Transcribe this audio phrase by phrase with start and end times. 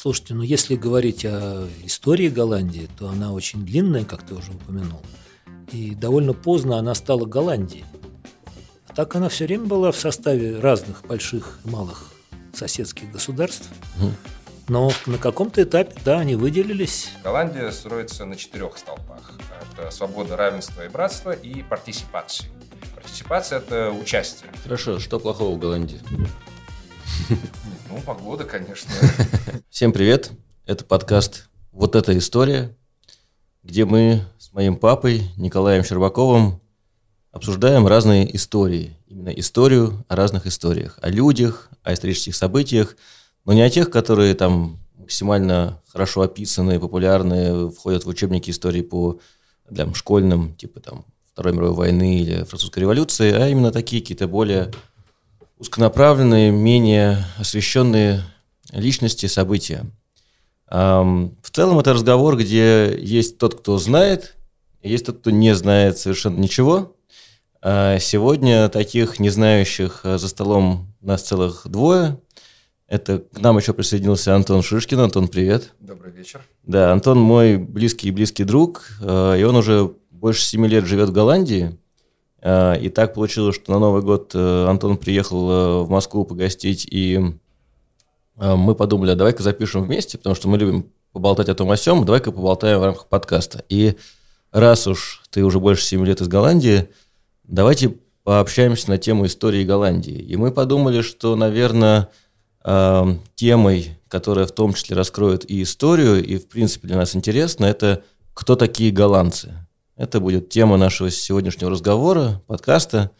[0.00, 5.02] Слушайте, ну если говорить о истории Голландии, то она очень длинная, как ты уже упомянул.
[5.72, 7.84] И довольно поздно она стала Голландией.
[8.86, 12.12] А так она все время была в составе разных больших и малых
[12.54, 13.68] соседских государств.
[14.68, 17.10] Но на каком-то этапе, да, они выделились.
[17.24, 19.32] Голландия строится на четырех столпах.
[19.72, 22.48] Это свобода, равенство и братство и партисипация.
[22.94, 24.48] Партисипация– это участие.
[24.62, 26.00] Хорошо, что плохого в Голландии?
[27.90, 28.90] Ну, погода, конечно.
[29.70, 30.30] Всем привет.
[30.66, 32.76] Это подкаст «Вот эта история»,
[33.62, 36.60] где мы с моим папой Николаем Щербаковым
[37.32, 38.94] обсуждаем разные истории.
[39.06, 40.98] Именно историю о разных историях.
[41.00, 42.94] О людях, о исторических событиях,
[43.46, 49.18] но не о тех, которые там максимально хорошо описаны, популярны, входят в учебники истории по
[49.70, 54.72] для, школьным, типа там Второй мировой войны или Французской революции, а именно такие какие-то более
[55.58, 58.22] узконаправленные, менее освещенные
[58.72, 59.86] личности, события.
[60.70, 64.36] В целом это разговор, где есть тот, кто знает,
[64.82, 66.94] есть тот, кто не знает совершенно ничего.
[67.60, 72.20] А сегодня таких не знающих э, за столом нас целых двое.
[72.86, 75.00] Это к нам еще присоединился Антон Шишкин.
[75.00, 75.74] Антон, привет.
[75.80, 76.40] Добрый вечер.
[76.62, 81.08] Да, Антон мой близкий и близкий друг, э, и он уже больше семи лет живет
[81.08, 81.76] в Голландии.
[82.40, 86.86] Э, и так получилось, что на Новый год э, Антон приехал э, в Москву погостить,
[86.90, 87.34] и
[88.36, 92.04] мы подумали, а давай-ка запишем вместе, потому что мы любим поболтать о том о сём,
[92.04, 93.64] давай-ка поболтаем в рамках подкаста.
[93.68, 93.96] И
[94.52, 96.88] раз уж ты уже больше 7 лет из Голландии,
[97.42, 100.14] давайте пообщаемся на тему истории Голландии.
[100.14, 102.10] И мы подумали, что, наверное,
[103.34, 108.04] темой, которая в том числе раскроет и историю, и, в принципе, для нас интересно, это
[108.34, 109.67] кто такие голландцы.
[109.98, 113.10] Это будет тема нашего сегодняшнего разговора, подкаста.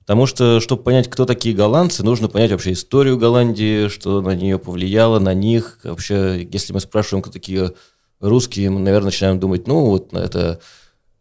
[0.00, 4.58] Потому что, чтобы понять, кто такие голландцы, нужно понять вообще историю Голландии, что на нее
[4.58, 5.78] повлияло, на них.
[5.84, 7.74] Вообще, если мы спрашиваем, кто такие
[8.18, 10.58] русские, мы, наверное, начинаем думать, ну, вот это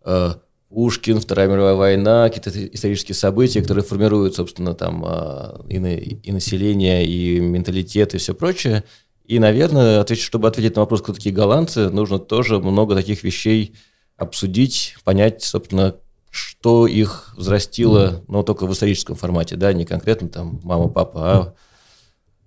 [0.05, 0.29] э,
[0.69, 6.31] Пушкин, Вторая мировая война, какие-то исторические события, которые формируют, собственно, там э, и, на, и
[6.31, 8.83] население, и менталитет, и все прочее.
[9.23, 13.75] И, наверное, ответить, чтобы ответить на вопрос, кто такие голландцы, нужно тоже много таких вещей
[14.17, 15.95] обсудить, понять, собственно,
[16.29, 21.53] что их взрастило, но только в историческом формате, да, не конкретно там мама, папа, а,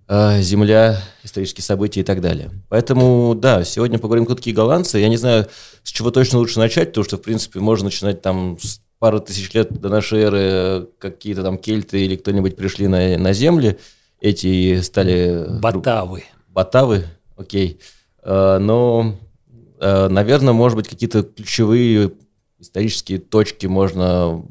[0.07, 2.51] а земля, исторические события и так далее.
[2.69, 4.99] Поэтому, да, сегодня поговорим, кто такие голландцы.
[4.99, 5.47] Я не знаю,
[5.83, 9.53] с чего точно лучше начать, потому что, в принципе, можно начинать там с пару тысяч
[9.53, 13.79] лет до нашей эры какие-то там кельты или кто-нибудь пришли на, на земли,
[14.19, 15.45] эти стали...
[15.61, 16.25] Батавы.
[16.49, 17.05] Батавы,
[17.37, 17.79] окей.
[18.21, 19.15] А, но
[19.79, 22.11] наверное, может быть, какие-то ключевые
[22.59, 24.45] исторические точки можно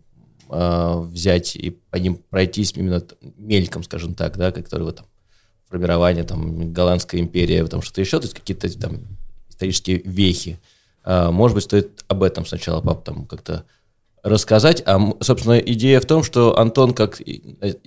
[0.50, 3.05] э, взять и по ним пройтись именно
[3.37, 5.06] мельком, скажем так, да, которые вот там
[5.69, 9.00] формирование там голландской империи, там что-то еще, то есть какие-то там
[9.49, 10.59] исторические вехи.
[11.05, 13.65] Э, может быть, стоит об этом сначала, пап, там как-то
[14.22, 14.83] рассказать.
[14.87, 17.21] А, собственно, идея в том, что Антон как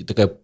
[0.07, 0.37] такая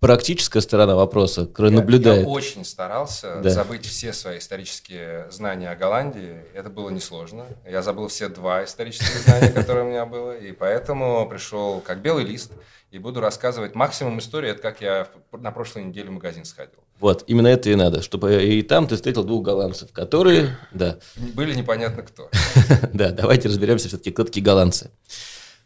[0.00, 2.22] практическая сторона вопроса, которая я, наблюдает.
[2.22, 3.50] Я очень старался да.
[3.50, 6.42] забыть все свои исторические знания о Голландии.
[6.54, 7.46] Это было несложно.
[7.68, 10.36] Я забыл все два исторических знания, которые у меня было.
[10.36, 12.52] И поэтому пришел как белый лист
[12.90, 14.50] и буду рассказывать максимум истории.
[14.50, 16.80] Это как я на прошлой неделе в магазин сходил.
[16.98, 20.98] Вот, именно это и надо, чтобы и там ты встретил двух голландцев, которые, да.
[21.16, 22.30] Были непонятно кто.
[22.92, 24.90] Да, давайте разберемся все-таки, кто такие голландцы.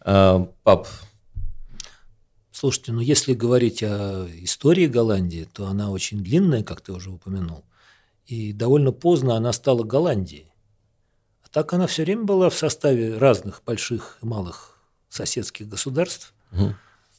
[0.00, 0.86] А, пап,
[2.54, 7.64] Слушайте, ну если говорить о истории Голландии, то она очень длинная, как ты уже упомянул.
[8.26, 10.46] И довольно поздно она стала Голландией.
[11.42, 14.78] А так она все время была в составе разных больших и малых
[15.08, 16.32] соседских государств.
[16.52, 16.74] Угу.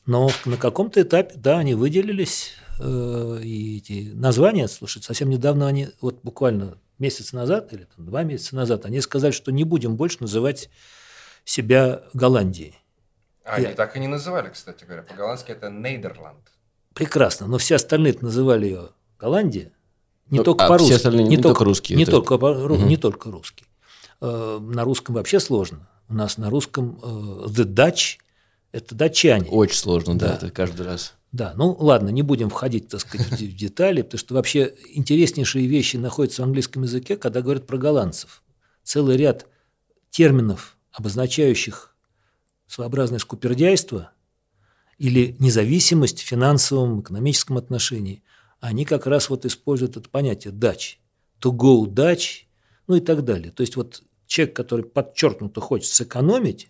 [0.06, 5.90] Но на каком-то этапе, да, они выделились, э, и эти названия, слушай, совсем недавно они,
[6.00, 10.20] вот буквально месяц назад или там, два месяца назад, они сказали, что не будем больше
[10.22, 10.70] называть
[11.44, 12.76] себя Голландией.
[13.46, 15.04] А, они так и не называли, кстати говоря.
[15.04, 16.52] По-голландски это Нейдерланд.
[16.94, 17.48] Прекрасно.
[17.48, 18.90] Но все остальные называли ее
[19.20, 19.72] Голландия.
[20.30, 20.88] Не только а по-русски.
[20.88, 21.98] Все остальные не, не только русские.
[21.98, 22.76] Не, только, по, угу.
[22.76, 23.68] не только русские.
[24.20, 25.88] На русском вообще сложно.
[26.10, 27.08] У нас на русском э,
[27.48, 28.18] The Dutch–
[28.72, 29.50] это датчане.
[29.50, 31.14] Очень сложно, да, да, это каждый раз.
[31.32, 35.98] Да, ну ладно, не будем входить, так сказать, в детали, потому что вообще интереснейшие вещи
[35.98, 38.44] находятся в английском языке, когда говорят про голландцев.
[38.84, 39.48] Целый ряд
[40.10, 41.95] терминов, обозначающих
[42.76, 44.12] своеобразное скупердяйство
[44.98, 48.22] или независимость в финансовом, экономическом отношении,
[48.60, 51.00] они как раз вот используют это понятие «дач»,
[51.40, 52.44] «to go Dutch»,
[52.88, 53.52] ну и так далее.
[53.52, 56.70] То есть вот человек, который подчеркнуто хочет сэкономить,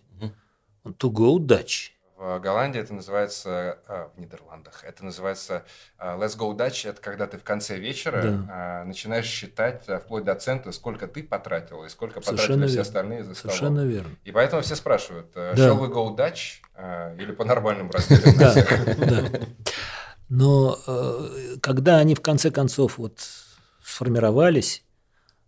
[0.84, 1.90] он «to go Dutch».
[2.16, 5.64] В Голландии это называется, а, в Нидерландах, это называется
[5.98, 6.88] а, Let's Go Dutch.
[6.88, 8.46] Это когда ты в конце вечера да.
[8.48, 12.68] А, начинаешь считать вплоть до цента, сколько ты потратил и сколько Совершенно потратили верно.
[12.68, 13.56] все остальные за столом.
[13.56, 14.16] Совершенно верно.
[14.24, 15.52] И поэтому все спрашивают, да.
[15.52, 18.98] shall we go Dutch или по нормальным разделам на всех?
[18.98, 19.40] Да.
[20.28, 23.20] Но э, когда они в конце концов вот
[23.84, 24.84] сформировались,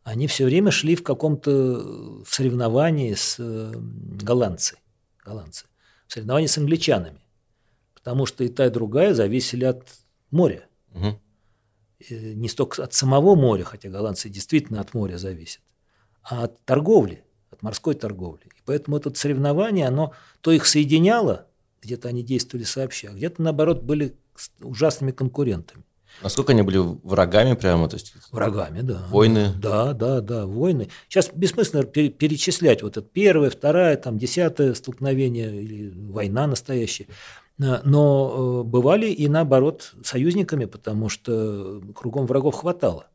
[0.05, 4.81] они все время шли в каком-то соревновании с э, голландцами.
[6.09, 7.21] Голландцы соревнования с англичанами,
[7.95, 9.87] потому что и та, и другая зависели от
[10.31, 10.67] моря.
[10.95, 11.21] Угу.
[12.11, 15.63] Не столько от самого моря, хотя голландцы действительно от моря зависят,
[16.23, 18.45] а от торговли, от морской торговли.
[18.47, 21.47] И поэтому это соревнование, оно то их соединяло,
[21.83, 24.17] где-то они действовали сообща, а где-то, наоборот, были
[24.61, 25.85] ужасными конкурентами.
[26.23, 27.89] Насколько они были врагами прямо?
[27.89, 29.07] То есть врагами, да.
[29.11, 29.53] Войны?
[29.57, 30.89] Да, да, да, войны.
[31.09, 37.07] Сейчас бессмысленно перечислять вот это первое, второе, там, десятое столкновение или война настоящая.
[37.59, 43.07] Но э, бывали и наоборот союзниками, потому что кругом врагов хватало.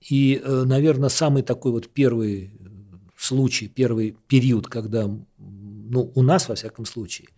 [0.00, 2.50] И, э, наверное, самый такой вот первый
[3.16, 5.06] случай, первый период, когда,
[5.38, 7.28] ну, у нас, во всяком случае,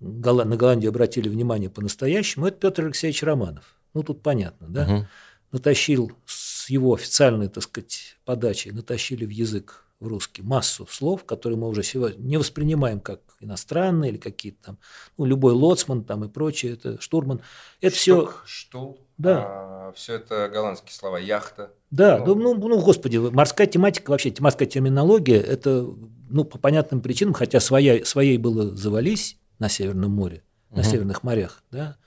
[0.00, 3.79] на Голландию обратили внимание по-настоящему, это Петр Алексеевич Романов.
[3.94, 4.84] Ну, тут понятно, да?
[4.84, 5.06] Угу.
[5.52, 11.58] Натащил с его официальной, так сказать, подачей, натащили в язык в русский массу слов, которые
[11.58, 14.78] мы уже сегодня не воспринимаем как иностранные или какие-то там,
[15.18, 17.42] ну, любой лоцман там и прочее, это штурман.
[17.80, 18.46] Это Штук, все...
[18.46, 19.06] Штул.
[19.18, 19.44] Да.
[19.46, 21.18] А, все это голландские слова.
[21.18, 21.72] Яхта.
[21.90, 25.86] Да, ну, ну, ну, господи, морская тематика, вообще морская терминология, это,
[26.30, 30.78] ну, по понятным причинам, хотя своя, своей было завались на Северном море, угу.
[30.78, 31.98] на Северных морях, да,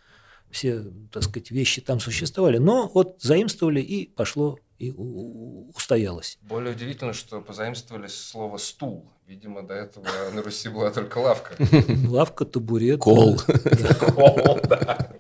[0.54, 6.38] все, так сказать, вещи там существовали, но вот заимствовали и пошло и устоялось.
[6.42, 9.10] Более удивительно, что позаимствовали слово «стул».
[9.28, 11.56] Видимо, до этого на Руси была только лавка.
[12.08, 13.00] Лавка, табурет.
[13.00, 13.38] Кол.
[14.16, 15.14] Кол, да.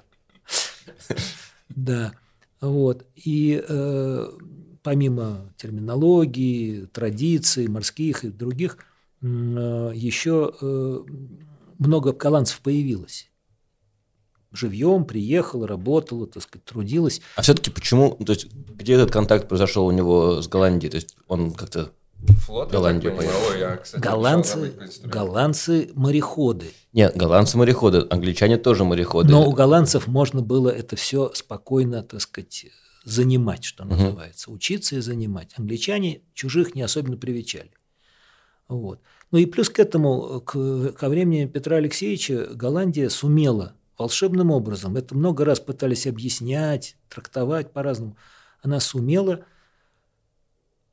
[1.70, 2.14] Да,
[2.60, 3.06] вот.
[3.16, 4.28] И э,
[4.84, 8.78] помимо терминологии, традиций, морских и других,
[9.22, 9.26] э,
[9.96, 11.00] еще э,
[11.80, 13.32] много голландцев появилось
[14.54, 17.22] живьем приехала, работала, так сказать, трудилась.
[17.36, 20.92] А все-таки почему, то есть где этот контакт произошел у него с Голландией?
[20.92, 21.92] То есть он как-то
[22.46, 23.36] Флот, Голландию поехал.
[23.52, 24.74] Ой, я, кстати, голландцы,
[25.04, 26.72] голландцы мореходы.
[26.94, 29.30] Нет, голландцы мореходы, англичане тоже мореходы.
[29.30, 32.68] Но у голландцев можно было это все спокойно, так сказать,
[33.04, 34.56] занимать, что называется, угу.
[34.56, 35.52] учиться и занимать.
[35.58, 37.72] Англичане чужих не особенно привечали.
[38.70, 39.02] Вот.
[39.32, 45.16] Ну и плюс к этому, к, ко времени Петра Алексеевича Голландия сумела волшебным образом, это
[45.16, 48.18] много раз пытались объяснять, трактовать по-разному,
[48.62, 49.46] она сумела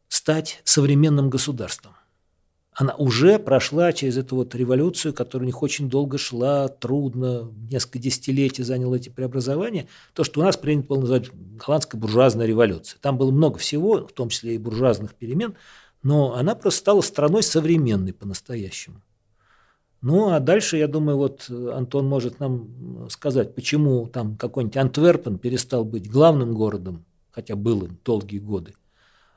[0.09, 1.95] стать современным государством.
[2.73, 7.99] Она уже прошла через эту вот революцию, которая у них очень долго шла, трудно, несколько
[7.99, 9.89] десятилетий заняло эти преобразования.
[10.15, 12.99] То, что у нас принято было называть голландская буржуазная революция.
[13.01, 15.57] Там было много всего, в том числе и буржуазных перемен,
[16.05, 19.03] но она просто стала страной современной по-настоящему.
[20.03, 25.39] Ну, а дальше, я думаю, вот э, Антон может нам сказать, почему там какой-нибудь Антверпен
[25.39, 28.75] перестал быть главным городом, хотя был им долгие годы,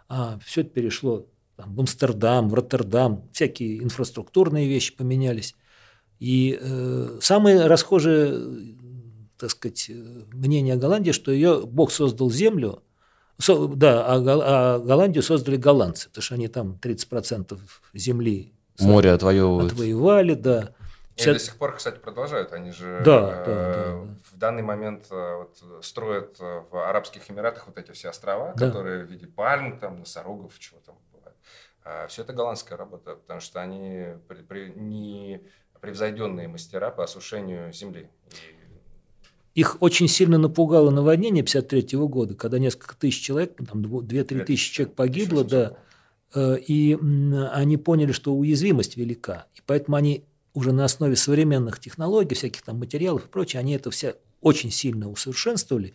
[0.07, 1.25] а все это перешло
[1.57, 5.53] там, в Амстердам, в Роттердам, всякие инфраструктурные вещи поменялись.
[6.19, 8.73] И э, самое расхожее,
[9.37, 9.91] так сказать,
[10.31, 12.83] мнение о Голландии, что ее Бог создал землю,
[13.37, 17.59] со, да, а, а Голландию создали голландцы, потому что они там 30%
[17.93, 19.73] земли Море отвоевывают.
[19.73, 20.73] Отвоевали, да.
[21.15, 22.53] И до сих пор, кстати, продолжают.
[22.53, 23.91] Они же да, э, да, да,
[24.31, 28.67] в данный момент э, вот, строят э, в Арабских Эмиратах вот эти все острова, да.
[28.67, 31.35] которые в виде пальм, там, носорогов, чего там бывает.
[31.83, 35.43] А все это голландская работа, потому что они при, при, не
[35.79, 38.09] превзойденные мастера по осушению земли.
[39.53, 44.95] Их очень сильно напугало наводнение 53 года, когда несколько тысяч человек, там 2-3 тысячи человек
[44.95, 45.77] погибло, да,
[46.35, 46.97] и
[47.51, 49.47] они поняли, что уязвимость велика.
[49.55, 53.91] И поэтому они уже на основе современных технологий, всяких там материалов и прочее, они это
[53.91, 55.93] все очень сильно усовершенствовали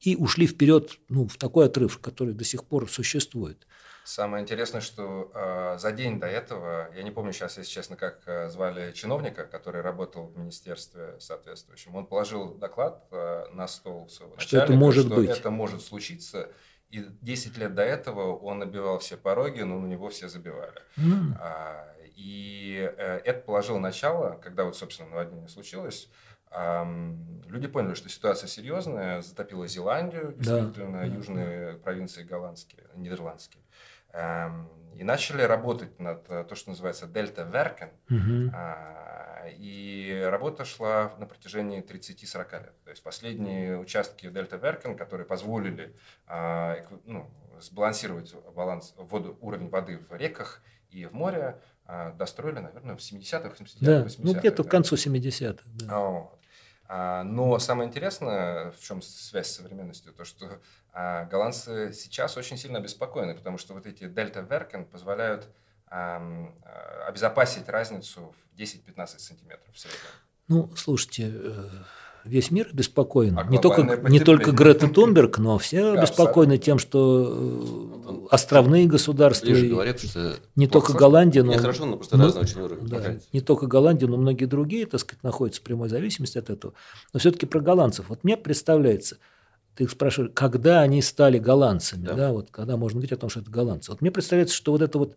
[0.00, 3.66] и ушли вперед ну, в такой отрыв, который до сих пор существует.
[4.02, 8.22] Самое интересное, что э, за день до этого, я не помню сейчас, если честно, как
[8.26, 14.38] э, звали чиновника, который работал в министерстве соответствующем, он положил доклад э, на стол своего
[14.38, 15.30] что это может что быть.
[15.30, 16.48] это может случиться,
[16.90, 20.82] и 10 лет до этого он набивал все пороги, но на него все забивали.
[20.96, 21.36] Mm.
[21.38, 26.10] А, и э, это положило начало, когда вот, собственно, наводнение случилось.
[27.46, 31.04] люди поняли, что ситуация серьезная, затопила Зеландию, действительно, да.
[31.04, 33.62] южные провинции голландские, нидерландские.
[34.96, 37.88] И начали работать над э, то, что называется дельта Веркен.
[38.10, 38.50] Mm-hmm.
[39.56, 42.74] И работа шла на протяжении 30-40 лет.
[42.84, 45.94] То есть последние участки Дельта Веркен, которые позволили
[47.06, 47.30] ну,
[47.60, 51.60] сбалансировать баланс, воду, уровень воды в реках и в море,
[52.16, 54.22] достроили, наверное, в 70-х, 70-х, да, 80-х.
[54.22, 54.68] Ну, где-то да.
[54.68, 55.62] к концу 70-х.
[55.86, 57.22] Да.
[57.22, 60.60] Но самое интересное, в чем связь с современностью, то, что
[60.92, 65.48] голландцы сейчас очень сильно обеспокоены, потому что вот эти дельта Веркен позволяют
[65.90, 70.00] обезопасить разницу в 10-15 сантиметров в среднем.
[70.48, 71.68] Ну, слушайте, э,
[72.24, 73.38] весь мир беспокоен.
[73.38, 78.86] А не, только, не только Грета Тунберг, но все да, обеспокоены тем, что э, островные
[78.86, 79.46] государства...
[79.48, 81.52] говорят, что не только Голландия, но...
[81.52, 82.86] Не хорошо, но просто но, разный очень уровень.
[82.86, 86.74] Да, не только Голландия, но многие другие, так сказать, находятся в прямой зависимости от этого.
[87.12, 88.08] Но все-таки про голландцев.
[88.08, 89.18] Вот мне представляется,
[89.76, 92.14] ты их спрашиваешь, когда они стали голландцами, да.
[92.14, 93.90] да, вот когда можно говорить о том, что это голландцы.
[93.90, 95.16] Вот мне представляется, что вот это вот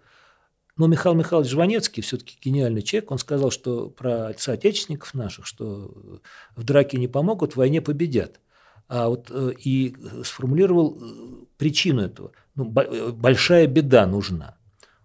[0.75, 6.19] но Михаил Михайлович Жванецкий, все-таки гениальный человек, он сказал, что про соотечественников наших, что
[6.55, 8.39] в драке не помогут, в войне победят.
[8.87, 12.31] А вот э, и сформулировал э, причину этого.
[12.55, 14.57] Ну, э, большая беда нужна.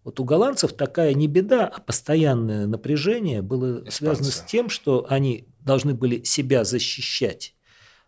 [0.04, 3.96] Вот у голландцев такая не беда, а постоянное напряжение было Испанцы.
[3.96, 7.54] связано с тем, что они должны были себя защищать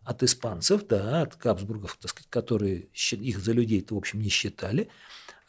[0.03, 4.89] от испанцев, да, от Кабсбургов, так сказать, которые их за людей-то, в общем, не считали–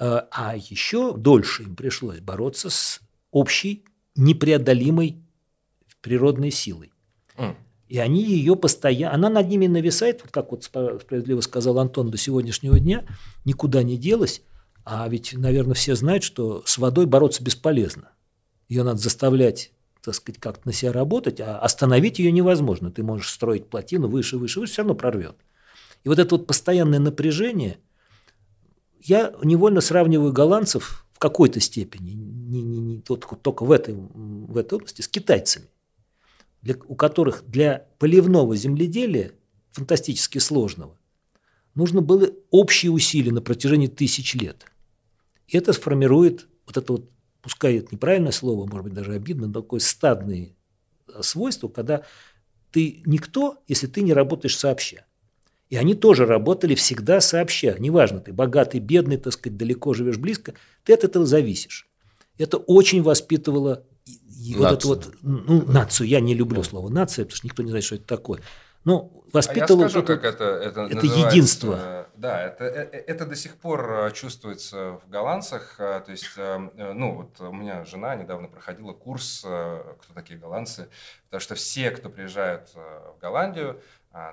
[0.03, 5.22] а еще дольше им пришлось бороться с общей непреодолимой
[6.01, 6.91] природной силой.
[7.38, 7.55] Mm.
[7.88, 9.13] И они ее постоянно...
[9.13, 13.05] Она над ними нависает, вот как вот справедливо сказал Антон, до сегодняшнего дня
[13.46, 14.41] никуда не делась.
[14.84, 18.10] А ведь, наверное, все знают, что с водой бороться бесполезно.
[18.67, 22.89] Ее надо заставлять, так сказать, как-то на себя работать, а остановить ее невозможно.
[22.89, 25.36] Ты можешь строить плотину выше, выше, выше, все равно прорвет.
[26.03, 27.77] И вот это вот постоянное напряжение–
[29.03, 34.75] я невольно сравниваю голландцев в какой-то степени, не, не, не, только в этой, в этой
[34.75, 35.67] области, с китайцами,
[36.62, 39.31] для, у которых для поливного земледелия,
[39.72, 40.98] фантастически сложного,
[41.75, 44.65] нужно было общие усилия на протяжении тысяч лет.
[45.48, 47.10] И это сформирует вот это вот,
[47.41, 50.55] пускай это неправильное слово, может быть, даже обидно, но такое стадное
[51.22, 52.03] свойство, когда
[52.72, 55.05] ты никто, если ты не работаешь сообща.
[55.72, 57.78] И они тоже работали всегда сообща.
[57.80, 61.88] Неважно, ты богатый, бедный, так сказать, далеко живешь, близко, ты от этого зависишь.
[62.38, 66.08] Это очень воспитывало и вот эту вот ну, нацию.
[66.08, 68.42] Я не люблю слово нация, потому что никто не знает, что это такое.
[68.84, 72.08] Но воспитывало а я скажу, это, как это, это, это единство.
[72.16, 75.75] Да, это, это, это до сих пор э, чувствуется в голландцах.
[75.80, 80.90] Э, то есть, э, ну, вот у меня жена недавно проходила курс «Кто такие голландцы?»,
[81.25, 83.80] потому что все, кто приезжают в Голландию,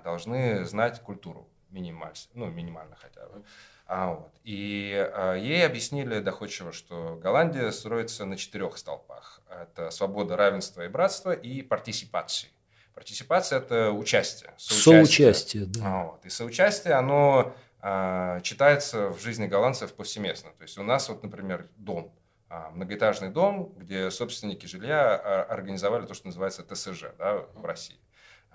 [0.05, 3.45] должны знать культуру минимально, ну, минимально хотя бы.
[3.87, 4.33] А, вот.
[4.45, 9.41] И а, ей объяснили доходчиво, что Голландия строится на четырех столпах.
[9.51, 12.51] Это свобода, равенство и братство и партисипации.
[12.95, 14.53] Партисипация– это участие.
[14.59, 15.81] Соучастие, соучастие да.
[15.85, 16.27] А, вот.
[16.27, 20.51] И соучастие, оно а, читается в жизни голландцев повсеместно.
[20.59, 22.13] То есть у нас вот, например, дом,
[22.51, 27.99] а, многоэтажный дом, где собственники жилья а, организовали то, что называется ТСЖ да, в России.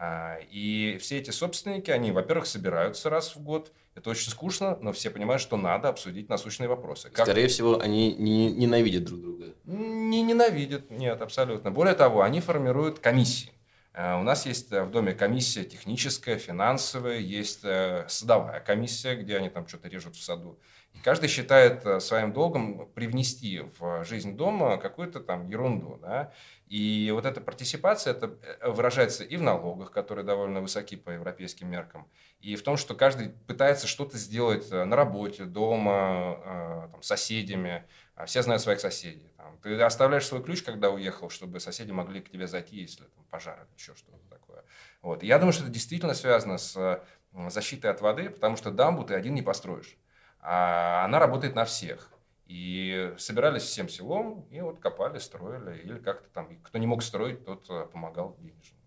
[0.06, 3.72] А, и все эти собственники, они, во-первых, собираются раз в год.
[3.96, 7.10] Это очень скучно, но все понимают, что надо обсудить насущные вопросы.
[7.10, 7.26] Как...
[7.26, 9.54] Скорее всего, они не ненавидят друг друга.
[9.64, 11.72] Не ненавидят, нет, абсолютно.
[11.72, 13.54] Более того, они формируют комиссии.
[13.94, 19.38] А, у нас есть э, в доме комиссия техническая, финансовая, есть э, садовая комиссия, где
[19.38, 20.60] они там что-то режут в саду.
[20.94, 26.00] И каждый считает э, своим долгом привнести в жизнь дома какую-то там ерунду.
[26.02, 26.32] Да?
[26.68, 31.70] И вот эта партиципация это э, выражается и в налогах, которые довольно высоки по европейским
[31.70, 32.08] меркам,
[32.40, 37.86] и в том, что каждый пытается что-то сделать э, на работе, дома, э, там, соседями.
[38.16, 39.33] А все знают своих соседей.
[39.44, 43.26] Там, ты оставляешь свой ключ, когда уехал, чтобы соседи могли к тебе зайти, если там,
[43.30, 44.64] пожар или еще что-то такое.
[45.02, 45.22] Вот.
[45.22, 47.04] И я думаю, что это действительно связано с
[47.50, 49.98] защитой от воды, потому что дамбу ты один не построишь.
[50.40, 52.10] А она работает на всех.
[52.46, 57.44] И собирались всем селом, и вот копали, строили, или как-то там, кто не мог строить,
[57.44, 58.78] тот э, помогал денежно.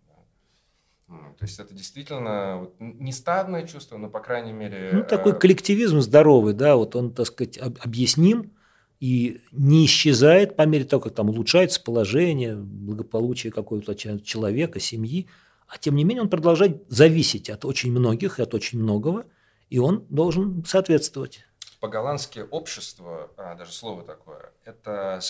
[1.08, 4.90] То есть это действительно вот, не стадное чувство, но, по крайней мере...
[4.92, 8.55] Ну, такой э, коллективизм здоровый, да, вот он, так сказать, объясним
[9.00, 15.28] и не исчезает по мере того, как там улучшается положение, благополучие какого-то человека, семьи,
[15.68, 19.26] а тем не менее он продолжает зависеть от очень многих и от очень многого,
[19.68, 21.44] и он должен соответствовать.
[21.80, 25.20] По-голландски общество, а, даже слово такое, это.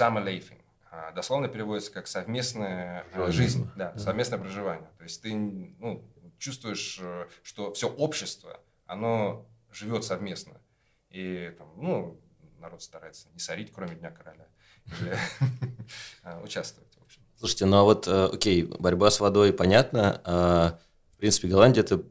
[0.97, 4.89] А, дословно переводится как совместная а, жизнь, жизнь да, совместное проживание.
[4.97, 6.03] То есть ты ну,
[6.39, 10.61] чувствуешь, э, что все общество, оно живет совместно.
[11.11, 12.21] И там, ну,
[12.67, 14.47] народ старается не сорить, кроме Дня короля,
[15.01, 15.17] или
[16.45, 17.23] участвовать, в общем.
[17.39, 20.21] Слушайте, ну а вот, э, окей, борьба с водой понятно.
[20.25, 20.79] А,
[21.13, 22.03] в принципе, Голландия это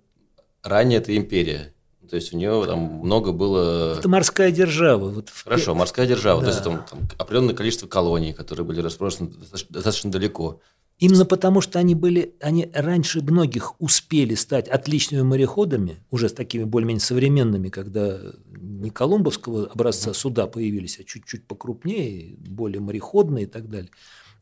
[0.64, 1.74] ранее это империя.
[2.10, 3.98] То есть у нее там много было...
[3.98, 5.10] Это морская держава.
[5.10, 5.78] Вот Хорошо, в...
[5.78, 6.42] морская держава.
[6.42, 6.48] Да.
[6.48, 10.62] То есть там, там определенное количество колоний, которые были разбросаны достаточно, достаточно далеко.
[10.98, 16.64] Именно потому, что они были, они раньше многих успели стать отличными мореходами, уже с такими
[16.64, 23.70] более-менее современными, когда не колумбовского образца суда появились, а чуть-чуть покрупнее, более мореходные и так
[23.70, 23.90] далее.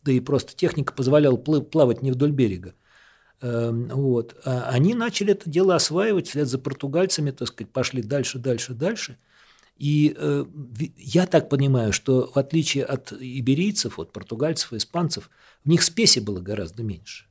[0.04, 2.76] Да и просто техника позволяла плавать не вдоль берега.
[3.42, 4.36] Эм, вот.
[4.46, 9.18] А они начали это дело осваивать вслед за португальцами, так сказать, пошли дальше, дальше, дальше.
[9.78, 10.46] И э,
[10.98, 15.30] я так понимаю, что в отличие от иберийцев, от португальцев и испанцев,
[15.64, 17.26] в них спеси было гораздо меньше.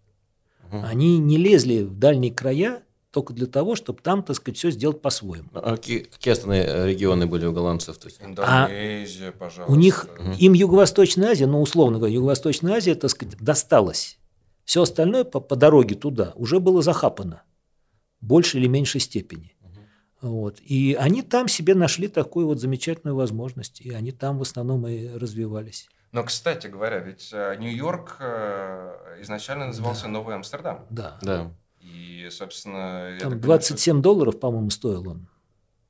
[0.69, 0.83] Угу.
[0.85, 2.83] Они не лезли в дальние края
[3.13, 5.49] только для того, чтобы там, так сказать, все сделать по-своему.
[5.53, 7.99] А какие, какие основные э, регионы были у голландцев?
[7.99, 8.21] То есть?
[8.23, 9.73] Индонезия, а пожалуйста.
[9.73, 10.33] У них, угу.
[10.39, 14.19] им Юго-Восточная Азия, ну, условно говоря, Юго-Восточная Азия, так сказать, досталась.
[14.65, 17.43] Все остальное по, по дороге туда уже было захапано
[18.21, 19.55] в большей или меньшей степени.
[20.23, 20.61] Вот.
[20.61, 25.09] И они там себе нашли такую вот замечательную возможность, и они там в основном и
[25.09, 25.89] развивались.
[26.13, 30.09] Но, кстати говоря, ведь э, Нью-Йорк э, изначально назывался да.
[30.11, 30.87] Новый Амстердам.
[30.91, 31.19] Да.
[31.23, 31.51] да.
[31.81, 33.17] И, собственно...
[33.19, 35.29] Там 27 понимаю, долларов, по-моему, стоил он.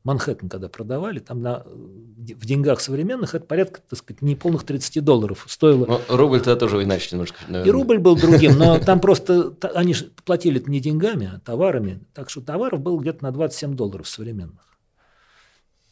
[0.04, 5.44] Манхэттен, когда продавали, там на, в деньгах современных это порядка, так сказать, неполных 30 долларов
[5.48, 5.86] стоило.
[5.86, 7.38] Но рубль тогда тоже иначе немножко.
[7.46, 7.68] Наверное.
[7.68, 9.94] И рубль был другим, но там просто они
[10.24, 12.00] платили не деньгами, а товарами.
[12.14, 14.72] Так что товаров было где-то на 27 долларов современных.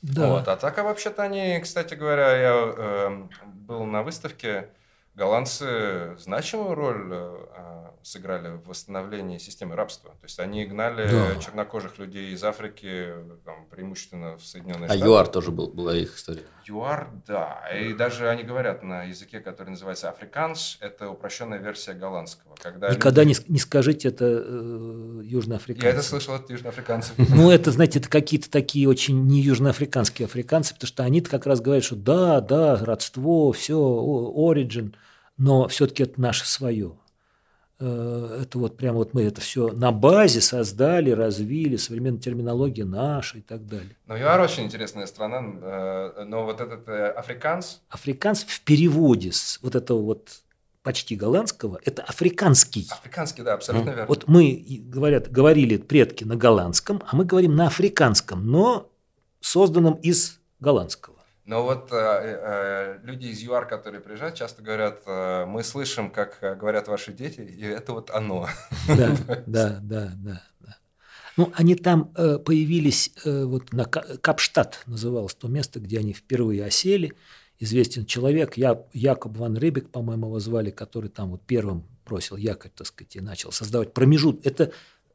[0.02, 0.28] Да.
[0.28, 0.48] Вот.
[0.48, 4.70] А так, а вообще-то они, кстати говоря, я э, был на выставке,
[5.14, 10.10] голландцы значимую роль э, сыграли в восстановлении системы рабства.
[10.10, 11.36] То есть они гнали да.
[11.40, 13.08] чернокожих людей из Африки,
[13.44, 15.02] там, преимущественно в Соединенные а Штаты.
[15.02, 16.42] А ЮАР тоже был, была их история.
[16.66, 17.62] ЮАР, да.
[17.76, 22.54] И даже они говорят на языке, который называется африканс, это упрощенная версия голландского.
[22.60, 23.40] Когда Никогда люди...
[23.46, 25.88] не, не скажите это э, южноафриканцам.
[25.88, 27.14] Я это слышал от южноафриканцев.
[27.40, 31.60] Ну, это, знаете, это какие-то такие очень не южноафриканские африканцы, потому что они как раз
[31.60, 34.94] говорят, что да, да, родство, все, origin,
[35.40, 36.92] но все-таки это наше свое.
[37.80, 43.38] Э, это вот прямо вот мы это все на базе создали, развили, современная терминология наша
[43.38, 43.96] и так далее.
[44.06, 47.80] Ну, ЮАР очень интересная страна, э, но вот этот э, африканс...
[47.88, 50.42] Африканс в переводе с вот этого вот
[50.82, 52.86] почти голландского, это африканский.
[52.90, 54.06] Африканский, да, абсолютно верно.
[54.06, 58.90] Вот мы, говорят, говорили предки на голландском, а мы говорим на африканском, но
[59.40, 61.09] созданном из голландского.
[61.50, 66.38] Но вот э, э, люди из ЮАР, которые приезжают, часто говорят, э, мы слышим, как
[66.42, 68.46] э, говорят ваши дети, и это вот оно.
[68.86, 69.16] Да,
[69.48, 70.42] да, да, да.
[71.36, 76.64] Ну, они там э, появились, э, вот на Капштадт называлось то место, где они впервые
[76.64, 77.14] осели.
[77.58, 82.70] Известен человек, я, Якоб Ван Рыбик, по-моему, его звали, который там вот первым бросил якорь,
[82.76, 84.46] так сказать, и начал создавать промежут.
[84.46, 84.70] Это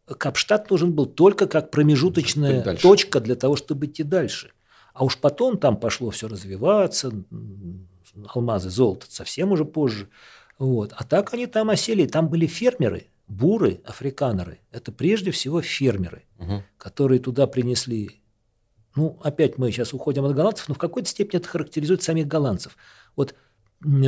[0.06, 4.52] Капштадт нужен был только как промежуточная точка для того, чтобы идти дальше.
[4.96, 7.12] А уж потом там пошло все развиваться,
[8.30, 10.08] алмазы, золото совсем уже позже.
[10.58, 10.94] Вот.
[10.96, 12.08] А так они там осели.
[12.08, 14.62] Там были фермеры, буры, африканеры.
[14.72, 16.64] Это прежде всего фермеры, угу.
[16.78, 18.22] которые туда принесли.
[18.96, 22.78] Ну, опять мы сейчас уходим от голландцев, но в какой-то степени это характеризует самих голландцев.
[23.18, 23.36] Вот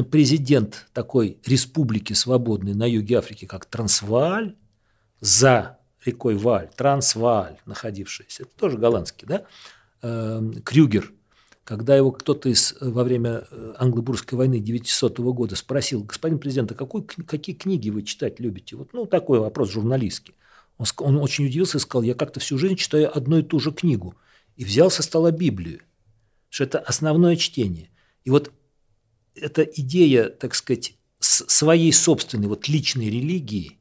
[0.09, 4.55] президент такой республики свободной на юге Африки, как Трансвааль,
[5.19, 9.45] за рекой Валь, Трансвааль находившийся, это тоже голландский, да?
[10.01, 11.11] Эм, Крюгер,
[11.63, 16.75] когда его кто-то из, во время э, англо-бурской войны 900 года спросил, господин президент, а
[16.75, 18.75] какой, какие книги вы читать любите?
[18.75, 20.35] Вот, ну, такой вопрос журналистский.
[20.77, 23.71] Он, он очень удивился и сказал, я как-то всю жизнь читаю одну и ту же
[23.71, 24.15] книгу.
[24.55, 25.81] И взял со стола Библию,
[26.49, 27.89] что это основное чтение.
[28.23, 28.51] И вот
[29.35, 33.79] эта идея, так сказать, своей собственной вот личной религии,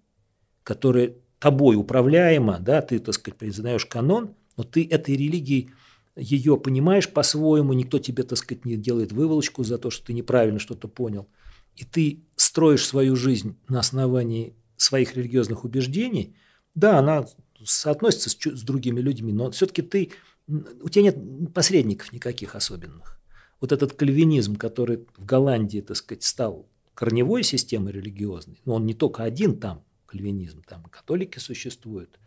[0.62, 5.70] которая тобой управляема, да, ты, так сказать, признаешь канон, но ты этой религией
[6.16, 10.59] ее понимаешь по-своему, никто тебе, так сказать, не делает выволочку за то, что ты неправильно
[10.59, 11.29] что-то понял,
[11.76, 16.35] и ты строишь свою жизнь на основании своих религиозных убеждений,
[16.74, 17.26] да, она
[17.64, 20.12] соотносится с, с другими людьми, но все-таки ты,
[20.46, 23.20] у тебя нет посредников никаких особенных.
[23.61, 28.94] Вот этот кальвинизм, который в Голландии, так сказать, стал корневой системой религиозной, но он не
[28.94, 32.18] только один там, кальвинизм, там и католики существуют,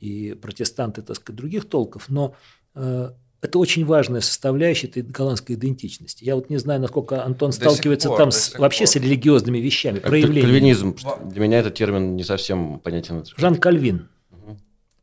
[0.00, 2.36] и протестанты, так сказать, других толков, но
[2.74, 6.24] э, это очень важная составляющая этой голландской идентичности.
[6.24, 8.88] Я вот не знаю, насколько Антон сталкивается пор, там с, вообще пор.
[8.88, 10.42] с религиозными вещами, проявлениями.
[10.42, 10.96] Кальвинизм.
[11.24, 13.24] Для меня этот термин не совсем понятен.
[13.36, 14.08] Жан Кальвин.
[14.30, 14.58] Угу.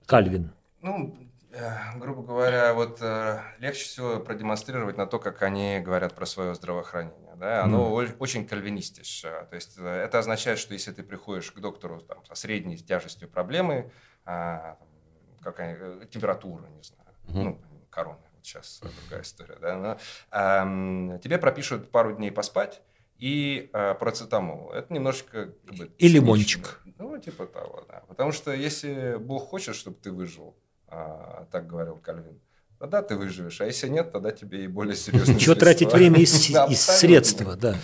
[0.06, 0.52] Кальвин.
[0.82, 1.16] Ну,
[1.58, 6.54] Э, грубо говоря, вот э, легче всего продемонстрировать на то, как они говорят про свое
[6.54, 7.34] здравоохранение.
[7.38, 7.64] Да?
[7.64, 8.18] Оно mm.
[8.20, 9.48] очень кальвинистично.
[9.50, 13.30] То есть э, это означает, что если ты приходишь к доктору там, со средней тяжестью
[13.30, 13.90] проблемы,
[14.26, 14.78] а,
[15.42, 17.44] какая температура, не знаю, mm.
[17.44, 19.98] ну, корона, сейчас другая история, да, но,
[20.32, 22.82] а, тебе пропишут пару дней поспать,
[23.18, 24.72] и э, процетамол.
[24.74, 25.54] Это немножечко...
[25.66, 26.82] Как бы, и лимончик.
[27.00, 28.04] Ну, типа того, да.
[28.08, 30.56] Потому что если Бог хочет, чтобы ты выжил,
[30.88, 32.40] а, так говорил Кальвин,
[32.80, 33.62] тогда ты выживешь.
[33.62, 36.26] А если нет, тогда тебе и более серьезные Чего тратить время и
[36.76, 37.78] средства, да.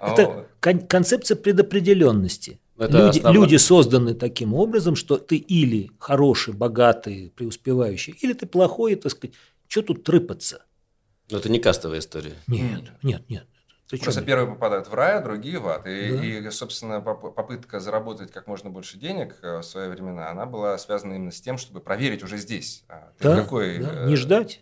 [0.00, 2.60] Это концепция предопределенности.
[2.76, 9.10] люди, люди созданы таким образом, что ты или хороший, богатый, преуспевающий, или ты плохой, так
[9.10, 9.34] сказать,
[9.68, 10.64] что тут трыпаться?
[11.30, 12.34] Но это не кастовая история.
[12.46, 13.46] Нет, нет, нет.
[13.88, 15.86] Ты Просто первые попадают в рай, а другие в ад.
[15.86, 16.48] И, да.
[16.48, 21.14] и, собственно, попытка заработать как можно больше денег э, в свои времена, она была связана
[21.14, 22.84] именно с тем, чтобы проверить уже здесь.
[22.88, 24.04] А ты да, какой, да.
[24.04, 24.60] Не э, ждать.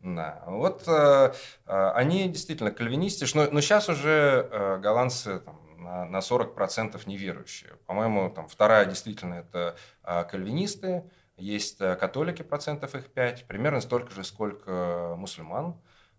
[0.00, 1.32] Да, вот э,
[1.66, 7.72] они действительно кальвинистишь, но, но сейчас уже э, голландцы там, на, на 40% неверующие.
[7.86, 11.04] По-моему, там вторая действительно это э, кальвинисты,
[11.36, 15.76] есть э, католики, процентов их 5, примерно столько же, сколько мусульман.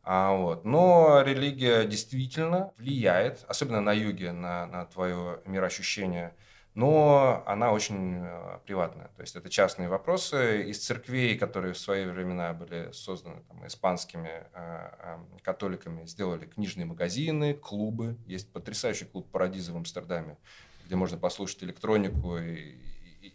[0.10, 0.64] А, вот.
[0.64, 6.34] Но религия действительно влияет, особенно на юге, на, на твое мироощущение,
[6.76, 9.08] но она очень э, приватная.
[9.18, 10.62] То есть это частные вопросы.
[10.70, 16.86] Из церквей, которые в свои времена были созданы там, испанскими э, э, католиками, сделали книжные
[16.86, 18.16] магазины, клубы.
[18.28, 20.38] Есть потрясающий клуб «Парадиза» в Амстердаме,
[20.86, 22.78] где можно послушать электронику и,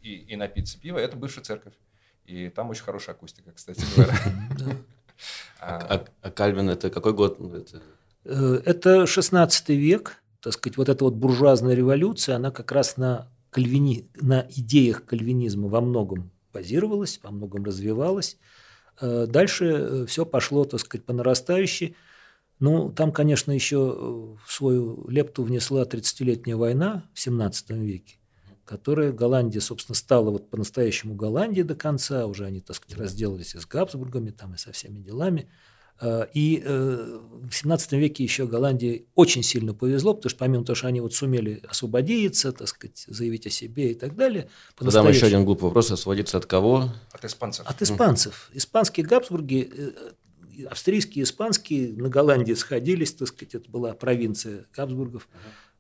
[0.03, 0.99] и, и, напиться пива.
[0.99, 1.75] Это бывшая церковь.
[2.27, 4.17] И там очень хорошая акустика, кстати говоря.
[5.61, 7.39] А, а, а Кальвин это какой год?
[7.39, 7.81] Ну, это...
[8.25, 13.29] Э, это 16 век, так сказать, вот эта вот буржуазная революция, она как раз на,
[13.51, 14.09] кальвини...
[14.21, 18.37] на идеях кальвинизма во многом базировалась, во многом развивалась.
[19.01, 21.95] Э, дальше э, все пошло, так сказать, по нарастающей.
[22.59, 28.17] Ну, там, конечно, еще свою лепту внесла 30-летняя война в 17 веке
[28.65, 33.59] которая Голландия, собственно, стала вот по-настоящему Голландией до конца, уже они, так сказать, разделались и
[33.59, 35.49] с Габсбургами, там, и со всеми делами.
[36.01, 40.75] А, и э, в 17 веке еще Голландии очень сильно повезло, потому что помимо того,
[40.75, 44.49] что они вот сумели освободиться, так сказать, заявить о себе и так далее.
[44.81, 45.91] Задам еще один глупый вопрос.
[45.91, 46.93] Освободиться от кого?
[47.13, 47.67] От испанцев.
[47.67, 48.51] От испанцев.
[48.53, 55.29] Испанские Габсбурги, э, австрийские, испанские на Голландии сходились, так сказать, это была провинция Габсбургов.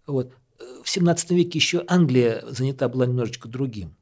[0.06, 0.34] Вот
[0.82, 3.96] в 17 веке еще Англия занята была немножечко другим.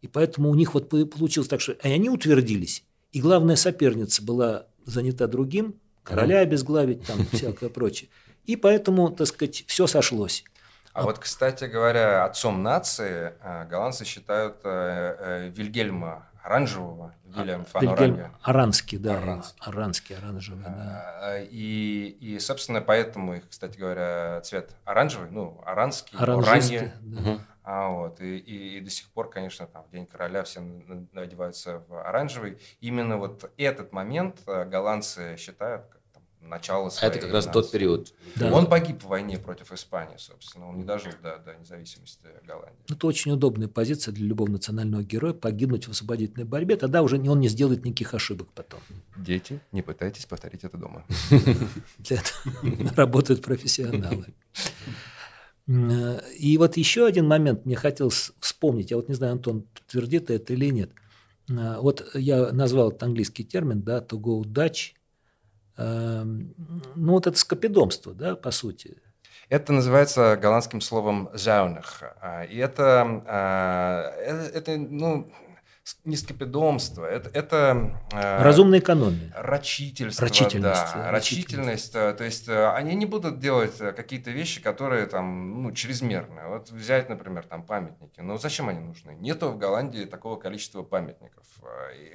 [0.00, 5.26] И поэтому у них вот получилось так, что они утвердились, и главная соперница была занята
[5.26, 8.10] другим, короля обезглавить, там всякое прочее.
[8.44, 10.44] И поэтому, так сказать, все сошлось.
[10.92, 17.88] А вот, кстати говоря, отцом нации э, голландцы считают э, э, Вильгельма Оранжевого, Вильям фан
[17.88, 18.30] Оранге.
[18.42, 19.18] Аранский, да.
[19.18, 21.18] Аранский, Аранский оранжевый, да.
[21.20, 26.92] А, и, и, собственно, поэтому их, кстати говоря, цвет оранжевый, ну, аранский, оранжевый.
[27.00, 27.38] Да.
[27.64, 30.60] А, вот, и, и, и до сих пор, конечно, там, в День короля все
[31.12, 32.58] надеваются в оранжевый.
[32.80, 35.84] Именно вот этот момент э, голландцы считают
[36.48, 37.12] начала своей...
[37.12, 38.12] Это как раз тот период.
[38.36, 38.52] Да.
[38.52, 40.68] Он погиб в войне против Испании, собственно.
[40.68, 42.78] Он не дожил до, до независимости Голландии.
[42.88, 46.76] Это очень удобная позиция для любого национального героя погибнуть в освободительной борьбе.
[46.76, 48.80] Тогда уже он не сделает никаких ошибок потом.
[49.16, 51.04] Дети, не пытайтесь повторить это дома.
[51.98, 54.26] Для этого работают профессионалы.
[55.66, 58.90] И вот еще один момент мне хотелось вспомнить.
[58.90, 60.90] Я вот не знаю, Антон, подтвердит это или нет.
[61.48, 64.92] Вот я назвал этот английский термин, да, to go Dutch–
[65.76, 68.96] ну, вот это скопидомство, да, по сути.
[69.48, 72.02] Это называется голландским словом «зяунах».
[72.20, 75.30] А, и это, а, это, это ну,
[76.04, 81.94] не скопидомство, это, это э, разумная экономия, рачительство, рачительность, да, рачительность.
[81.94, 86.46] Э, то есть э, они не будут делать какие-то вещи, которые там ну чрезмерные.
[86.48, 88.20] Вот взять, например, там памятники.
[88.20, 89.12] Ну зачем они нужны?
[89.14, 91.46] Нету в Голландии такого количества памятников,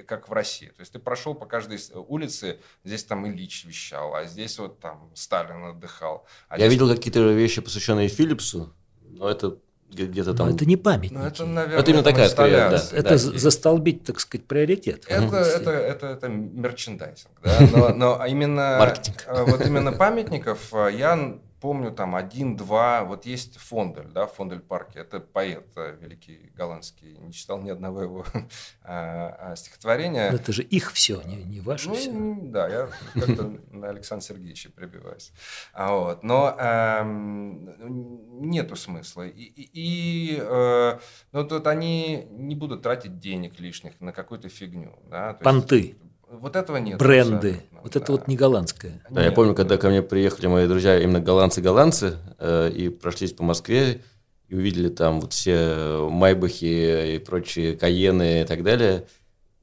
[0.08, 0.68] как в России.
[0.68, 5.12] То есть ты прошел по каждой улице, здесь там Ильич вещал, а здесь вот там
[5.14, 6.26] Сталин отдыхал.
[6.48, 6.74] А Я здесь...
[6.80, 9.58] видел какие-то вещи, посвященные Филлипсу, но это
[9.90, 10.50] где-то там.
[10.50, 11.18] Но это не памятник.
[11.18, 15.06] Ну, это, наверное, это именно такая скорее, да, Это да, застолбить, так сказать, приоритет.
[15.08, 15.36] Это, угу.
[15.36, 18.78] это, это, это мерчендайзинг, да, но, но именно...
[18.80, 19.26] Маркетинг.
[19.28, 25.20] Вот именно памятников э, я помню там один-два, вот есть Фондель, да, Фондель парке, это
[25.20, 28.26] поэт э, великий голландский, не читал ни одного его
[28.84, 30.32] а, а, стихотворения.
[30.32, 32.12] Но это же их все, не, не ваше ну, все.
[32.44, 35.32] Да, я как-то на Александра Сергеевича прибиваюсь.
[35.74, 39.28] А вот, но эм, нету смысла.
[39.28, 41.00] И, и, и э,
[41.32, 44.98] ну, тут они не будут тратить денег лишних на какую-то фигню.
[45.10, 45.34] Да?
[45.34, 45.78] То Понты.
[45.78, 47.00] Есть, вот этого нет.
[47.00, 47.50] Бренды.
[47.50, 47.80] Абсолютно.
[47.84, 48.00] Вот да.
[48.00, 49.02] это вот не голландское.
[49.10, 53.34] Да, нет, я помню, когда ко мне приехали мои друзья, именно голландцы-голландцы, э, и прошлись
[53.34, 54.04] по Москве,
[54.48, 59.06] и увидели там вот все Майбахи и прочие Каены и так далее.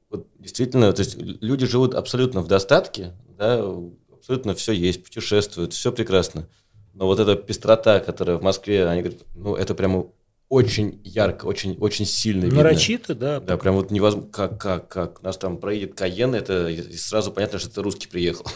[0.09, 3.63] Вот действительно, то есть люди живут абсолютно в достатке, да,
[4.11, 6.47] абсолютно все есть, путешествуют, все прекрасно.
[6.93, 10.07] Но вот эта пестрота, которая в Москве, они говорят, ну, это прямо
[10.49, 12.63] очень ярко, очень, очень сильно видно.
[12.63, 13.39] Нарочито, да.
[13.39, 15.21] Да, прям вот невозможно, как, как, как.
[15.21, 18.45] У нас там проедет Каен, это сразу понятно, что это русский приехал.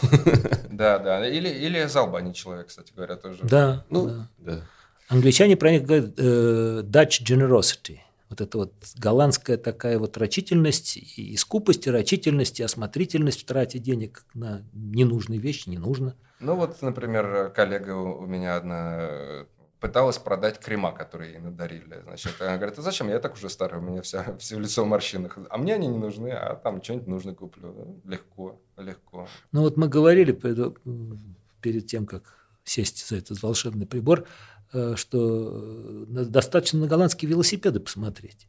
[0.70, 1.28] Да, да.
[1.28, 3.40] Или, или из Албании человек, кстати говоря, тоже.
[3.42, 4.28] Да, ну, да.
[4.38, 4.60] да.
[5.08, 7.98] Англичане про них говорят э, Dutch generosity.
[8.30, 13.78] Вот это вот голландская такая вот рачительность, и скупость, и рачительность, и осмотрительность в трате
[13.78, 16.14] денег на ненужные вещи не нужно.
[16.38, 19.46] Ну вот, например, коллега у меня одна
[19.80, 22.00] пыталась продать крема, которые ей надарили.
[22.04, 23.08] Значит, она говорит, а зачем?
[23.08, 25.38] Я так уже старый, у меня вся, все лицо в морщинах.
[25.48, 28.00] А мне они не нужны, а там что-нибудь нужно куплю.
[28.04, 29.26] Легко, легко.
[29.52, 34.26] Ну вот мы говорили перед, тем, как сесть за этот волшебный прибор,
[34.72, 38.46] э, что э, достаточно на голландские велосипеды посмотреть.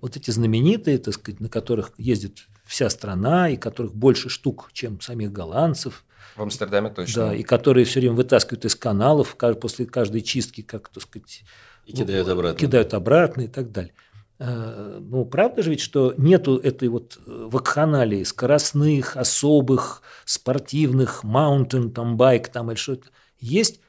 [0.00, 5.00] Вот эти знаменитые, так сказать, на которых ездит вся страна, и которых больше штук, чем
[5.00, 6.04] самих голландцев–
[6.36, 7.26] в Амстердаме точно.
[7.26, 11.42] Да, и которые все время вытаскивают из каналов после каждой чистки, как, так сказать,
[11.86, 12.58] и кидают обратно.
[12.58, 13.92] Кидают обратно и так далее.
[14.38, 22.16] А, ну, правда же ведь, что нету этой вот вакханалии скоростных, особых, спортивных, маунтин, там,
[22.16, 23.08] байк, там, или что-то.
[23.38, 23.80] Есть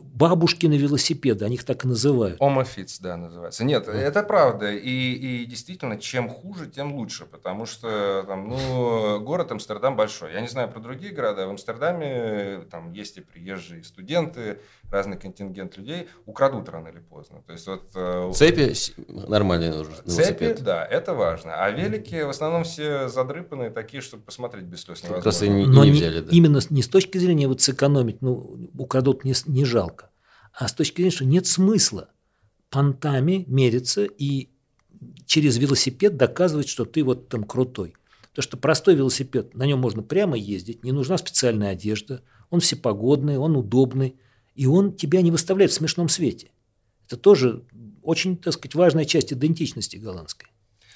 [0.00, 2.40] бабушкины велосипеды, они их так и называют.
[2.40, 3.64] Омофиц, да, называется.
[3.64, 3.94] Нет, вот.
[3.94, 4.72] это правда.
[4.72, 7.26] И, и действительно, чем хуже, тем лучше.
[7.26, 10.32] Потому что там, ну, город Амстердам большой.
[10.32, 11.46] Я не знаю про другие города.
[11.46, 14.60] В Амстердаме там есть и приезжие студенты,
[14.92, 16.08] разный контингент людей.
[16.26, 17.42] Украдут рано или поздно.
[17.46, 18.72] То есть, вот, э, Цепи
[19.28, 19.94] нормальные нужны.
[20.06, 21.54] Цепи, да, это важно.
[21.56, 25.16] А велики в основном все задрыпанные, такие, чтобы посмотреть без слез невозможно.
[25.16, 26.28] Как раз и не, Но не взяли, да.
[26.30, 30.10] именно не с точки зрения вот сэкономить, ну, украдут не, не жалко жалко.
[30.52, 32.08] А с точки зрения, что нет смысла
[32.70, 34.48] понтами мериться и
[35.26, 37.94] через велосипед доказывать, что ты вот там крутой.
[38.34, 43.36] То, что простой велосипед, на нем можно прямо ездить, не нужна специальная одежда, он всепогодный,
[43.36, 44.16] он удобный,
[44.54, 46.50] и он тебя не выставляет в смешном свете.
[47.06, 47.64] Это тоже
[48.02, 50.48] очень, так сказать, важная часть идентичности голландской.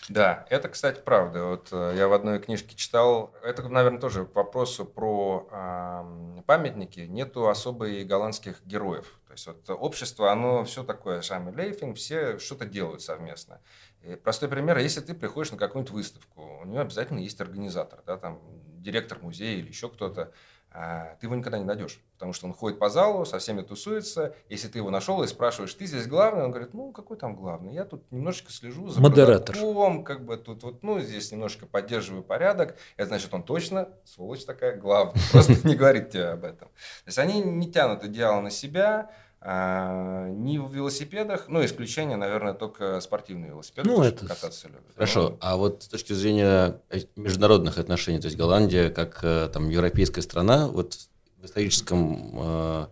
[0.08, 1.44] Да, это, кстати, правда.
[1.44, 7.00] Вот э, я в одной книжке читал, это, наверное, тоже к вопросу про э, памятники.
[7.00, 9.18] Нету особо и голландских героев.
[9.26, 13.60] То есть вот общество, оно все такое, Шами Лейфинг, все что-то делают совместно.
[14.02, 18.16] И простой пример, если ты приходишь на какую-нибудь выставку, у нее обязательно есть организатор, да,
[18.16, 18.40] там
[18.78, 20.32] директор музея или еще кто-то.
[20.78, 24.34] А, ты его никогда не найдешь, потому что он ходит по залу, со всеми тусуется.
[24.50, 27.72] Если ты его нашел и спрашиваешь, ты здесь главный, он говорит, ну, какой там главный?
[27.72, 29.56] Я тут немножечко слежу за Модератор.
[29.56, 32.76] продавцом, как бы тут вот, ну, здесь немножко поддерживаю порядок.
[32.98, 35.14] Это значит, он точно, сволочь такая, главный.
[35.32, 36.68] Просто не говорит тебе об этом.
[36.68, 42.54] То есть они не тянут идеал на себя, а, не в велосипедах, ну, исключение, наверное,
[42.54, 44.26] только спортивные велосипеды, ну, это...
[44.26, 44.82] кататься любят.
[44.94, 49.48] Хорошо, ну, а вот с точки зрения э, международных отношений, то есть Голландия как э,
[49.52, 50.98] там европейская страна, вот
[51.36, 52.86] в историческом э,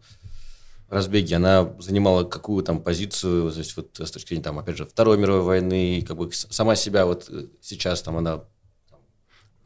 [0.91, 4.87] разбеге она занимала какую там позицию, то есть вот с точки зрения, там, опять же,
[4.87, 8.45] Второй мировой войны, как бы сама себя вот э, сейчас там она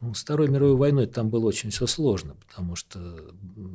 [0.01, 2.99] ну, с Второй мировой войной там было очень все сложно, потому что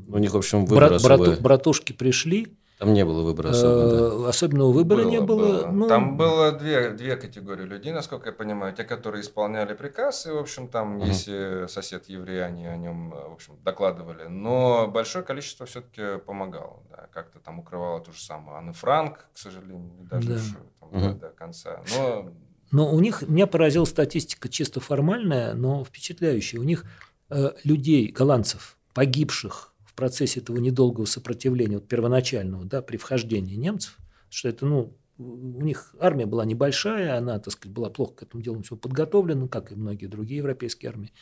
[0.09, 4.27] у них, в общем, выбор брат, брату, братушки пришли, там не было выбора особо, да?
[4.27, 5.37] Э, особенного выбора было, не было.
[5.37, 5.67] было.
[5.71, 5.89] Ну...
[5.89, 8.75] Там было две, две категории людей, насколько я понимаю.
[8.75, 11.07] Те, которые исполняли приказ, и, в общем, там, угу.
[11.07, 14.25] если сосед еврей, они о нем, в общем, докладывали.
[14.25, 16.83] Но большое количество все-таки помогало.
[16.91, 18.59] Да, как-то там укрывало то же самое.
[18.59, 20.35] Анна Франк, к сожалению, даже да.
[20.35, 21.19] еще, там, угу.
[21.21, 21.81] до конца.
[21.97, 22.33] Но...
[22.73, 26.59] но у них, меня поразила статистика чисто формальная, но впечатляющая.
[26.59, 26.85] У них
[27.31, 33.97] э, людей, голландцев, погибших процессе этого недолгого сопротивления, вот первоначального, да, при вхождении немцев,
[34.29, 38.43] что это, ну, у них армия была небольшая, она, так сказать, была плохо к этому
[38.43, 41.13] делу все подготовлена, как и многие другие европейские армии.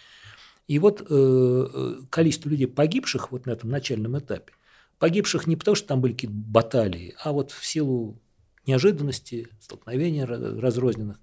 [0.67, 4.53] И вот э, э, количество людей погибших вот на этом начальном этапе,
[4.99, 8.19] погибших не потому, что там были какие-то баталии, а вот в силу
[8.67, 11.19] неожиданности, столкновений разрозненных.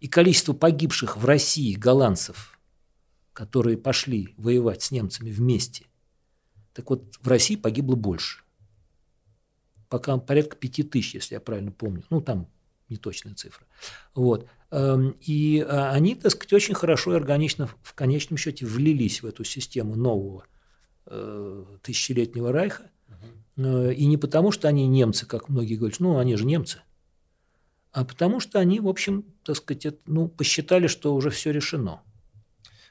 [0.00, 2.58] И количество погибших в России голландцев,
[3.32, 5.86] которые пошли воевать с немцами вместе,
[6.72, 8.42] так вот, в России погибло больше.
[9.88, 12.04] пока порядка пяти тысяч, если я правильно помню.
[12.10, 12.48] Ну, там
[12.88, 13.66] неточная цифра.
[14.14, 14.48] Вот.
[14.70, 19.26] Эм, и а, они, так сказать, очень хорошо и органично в конечном счете влились в
[19.26, 20.44] эту систему нового
[21.06, 22.90] э, тысячелетнего райха.
[23.56, 26.82] Э, и не потому, что они немцы, как многие говорят, ну, они же немцы,
[27.92, 32.02] а потому что они, в общем, так сказать, ну, посчитали, что уже все решено.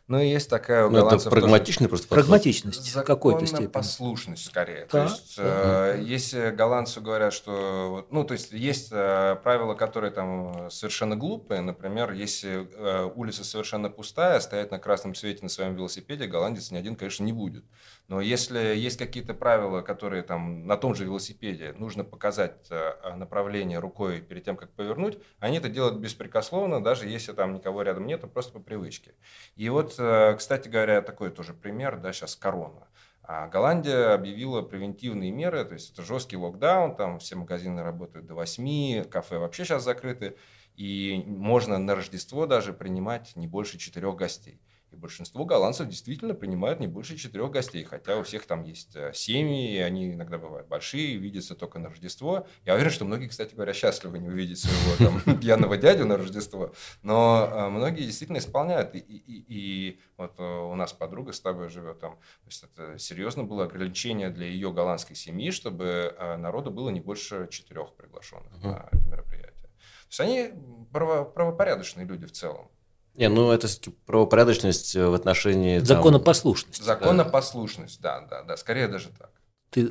[0.10, 1.28] Ну, и есть такая у ну, голландцев...
[1.32, 2.26] Это прагматичный просто подход.
[2.26, 3.68] Прагматичность в какой-то степени.
[3.68, 4.88] послушность скорее.
[4.92, 5.04] Да.
[5.04, 5.96] То есть, да.
[5.98, 8.08] э, если голландцы говорят, что...
[8.10, 11.62] Ну, то есть, есть э, правила, которые там совершенно глупые.
[11.62, 16.78] Например, если э, улица совершенно пустая, стоять на красном свете на своем велосипеде голландец ни
[16.78, 17.64] один, конечно, не будет.
[18.10, 23.78] Но если есть какие-то правила, которые там на том же велосипеде нужно показать э, направление
[23.78, 28.22] рукой перед тем, как повернуть, они это делают беспрекословно, даже если там никого рядом нет,
[28.34, 29.14] просто по привычке.
[29.56, 32.88] И вот, э, кстати говоря, такой тоже пример, да, сейчас корона.
[33.22, 38.34] А Голландия объявила превентивные меры, то есть это жесткий локдаун, там все магазины работают до
[38.34, 40.36] 8, кафе вообще сейчас закрыты,
[40.76, 44.60] и можно на Рождество даже принимать не больше четырех гостей.
[44.92, 49.12] И большинство голландцев действительно принимают не больше четырех гостей, хотя у всех там есть э,
[49.14, 52.48] семьи, и они иногда бывают большие, видятся только на Рождество.
[52.66, 56.74] Я уверен, что многие, кстати говоря, счастливы не увидеть своего там, пьяного дядю на Рождество,
[57.04, 58.96] но э, многие действительно исполняют.
[58.96, 62.98] И, и, и вот э, у нас подруга с тобой живет там, то есть это
[62.98, 68.72] серьезно было ограничение для ее голландской семьи, чтобы народу было не больше четырех приглашенных uh-huh.
[68.72, 69.70] на это мероприятие.
[70.10, 70.54] То есть они
[70.92, 72.70] право, правопорядочные люди в целом.
[73.20, 73.68] Не, ну это
[74.06, 75.80] правопорядочность э, в отношении...
[75.80, 76.82] Законопослушность.
[76.82, 79.30] Законопослушность, да, да, да, скорее даже так.
[79.72, 79.90] Ты э,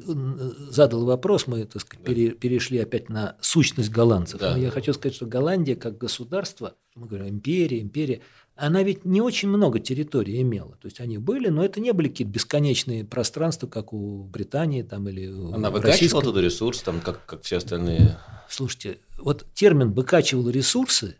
[0.71, 2.13] задал вопрос, мы так сказать, да.
[2.13, 4.41] перешли опять на сущность голландцев.
[4.41, 4.53] Да.
[4.53, 8.23] Но я хочу сказать, что Голландия как государство, мы говорим империя, империя,
[8.57, 10.73] она ведь не очень много территорий имела.
[10.81, 15.07] То есть они были, но это не были какие-то бесконечные пространства, как у Британии там,
[15.07, 18.19] или Она выкачивала туда ресурс, там, как, как все остальные.
[18.49, 21.19] Слушайте, вот термин «выкачивал ресурсы»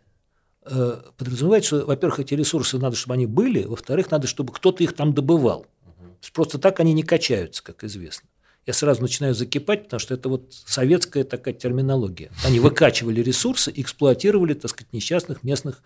[1.17, 5.13] подразумевает, что, во-первых, эти ресурсы надо, чтобы они были, во-вторых, надо, чтобы кто-то их там
[5.13, 5.65] добывал.
[6.33, 8.29] Просто так они не качаются, как известно.
[8.65, 12.31] Я сразу начинаю закипать, потому что это вот советская такая терминология.
[12.45, 15.81] Они выкачивали ресурсы, эксплуатировали, так сказать, несчастных местных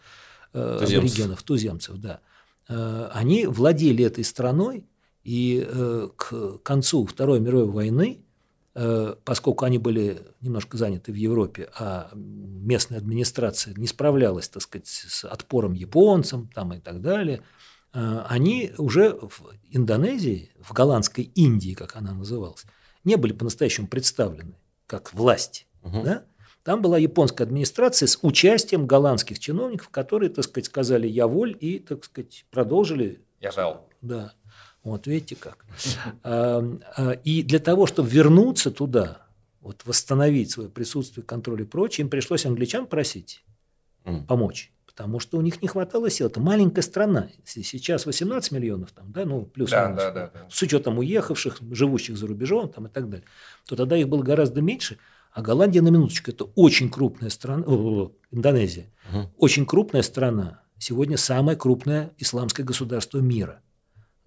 [0.53, 1.95] э, аборигенов, туземцев.
[1.97, 2.19] Да.
[2.67, 4.85] Э, они владели этой страной,
[5.23, 8.32] и э, к концу Второй мировой войны Э,
[8.73, 15.25] поскольку они были немножко заняты в Европе, а местная администрация не справлялась, так сказать, с
[15.25, 17.41] отпором японцам там и так далее,
[17.93, 22.65] э, они уже в Индонезии, в голландской Индии, как она называлась,
[23.03, 24.55] не были по-настоящему представлены
[24.87, 25.67] как власть.
[25.83, 26.01] Угу.
[26.03, 26.23] Да?
[26.63, 31.79] Там была японская администрация с участием голландских чиновников, которые, так сказать, сказали «я воль» и,
[31.79, 33.21] так сказать, продолжили.
[33.41, 33.89] Я жал.
[34.01, 34.33] Да.
[34.83, 35.65] Вот видите как.
[36.23, 36.61] А,
[36.97, 39.25] а, и для того, чтобы вернуться туда,
[39.61, 43.43] вот восстановить свое присутствие, контроль и прочее, им пришлось англичан просить
[44.27, 44.71] помочь.
[44.85, 46.27] Потому что у них не хватало сил.
[46.27, 47.29] Это маленькая страна.
[47.45, 50.47] Сейчас 18 миллионов, там, да, ну, плюс да, да, да, да.
[50.51, 53.25] с учетом уехавших, живущих за рубежом там, и так далее,
[53.65, 54.99] то тогда их было гораздо меньше.
[55.31, 59.31] А Голландия, на минуточку, это очень крупная страна, о, Индонезия, угу.
[59.39, 60.61] очень крупная страна.
[60.77, 63.61] Сегодня самое крупное исламское государство мира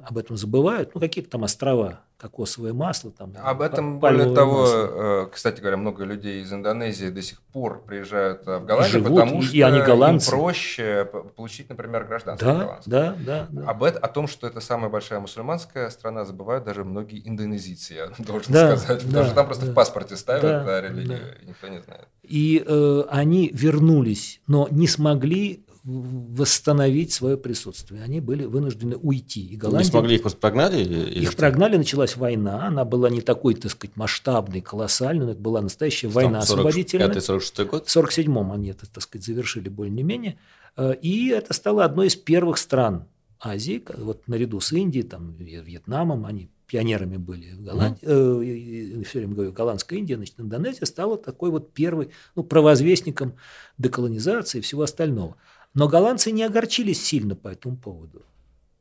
[0.07, 0.95] об этом забывают.
[0.95, 3.11] Ну, какие-то там острова, кокосовое масло.
[3.11, 5.25] Там, об этом, более того, масло.
[5.25, 9.43] Э, кстати говоря, много людей из Индонезии до сих пор приезжают в Голландию, Живут, потому
[9.43, 10.31] что и они голландцы.
[10.31, 13.01] им проще получить, например, гражданство да, голландское.
[13.01, 13.69] Да, да, да.
[13.69, 18.07] Об это, о том, что это самая большая мусульманская страна, забывают даже многие индонезийцы, я
[18.19, 19.03] должен да, сказать.
[19.03, 21.49] Да, потому что там просто да, в паспорте ставят да, да, религию, да.
[21.49, 22.07] никто не знает.
[22.23, 28.03] И э, они вернулись, но не смогли восстановить свое присутствие.
[28.03, 29.47] Они были вынуждены уйти.
[29.47, 30.83] И Голландия, не смогли, их просто прогнали?
[30.83, 32.67] Или их прогнали, началась война.
[32.67, 35.31] Она была не такой, так сказать, масштабной, колоссальной.
[35.33, 37.09] Это была настоящая война 40, освободительная.
[37.09, 37.89] 45-46 год?
[37.89, 40.39] В 47-м они это, так сказать, завершили более-менее.
[40.77, 43.07] Э, и это стало одной из первых стран
[43.39, 49.01] Азии, вот наряду с Индией, там, Вьетнамом, они пионерами были в Голландии, mm.
[49.01, 53.35] э, все время говорю, голландская Индия, значит, Индонезия стала такой вот первый, ну, провозвестником
[53.79, 55.37] деколонизации и всего остального.
[55.77, 58.23] Но голландцы не огорчились сильно по этому поводу.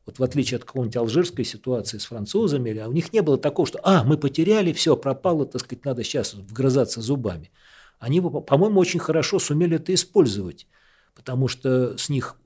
[0.06, 3.68] Вот в отличие от какой-нибудь алжирской ситуации с французами, а у них не было такого,
[3.68, 7.52] что «а, мы потеряли, все, пропало, так сказать, надо сейчас вгрызаться зубами».
[8.00, 10.68] Они, по-моему, очень хорошо сумели это использовать,
[11.16, 12.38] потому что с них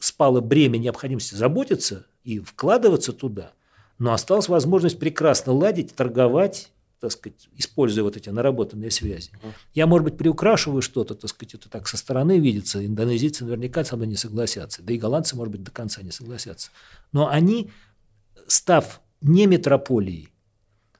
[0.00, 3.52] спало бремя необходимости заботиться и вкладываться туда,
[3.98, 9.30] но осталась возможность прекрасно ладить, торговать, так сказать, используя вот эти наработанные связи.
[9.74, 12.84] Я, может быть, приукрашиваю что-то, так сказать, это так со стороны видится.
[12.84, 14.82] Индонезийцы наверняка со мной не согласятся.
[14.82, 16.70] Да и голландцы, может быть, до конца не согласятся.
[17.12, 17.70] Но они,
[18.46, 20.30] став не метрополией,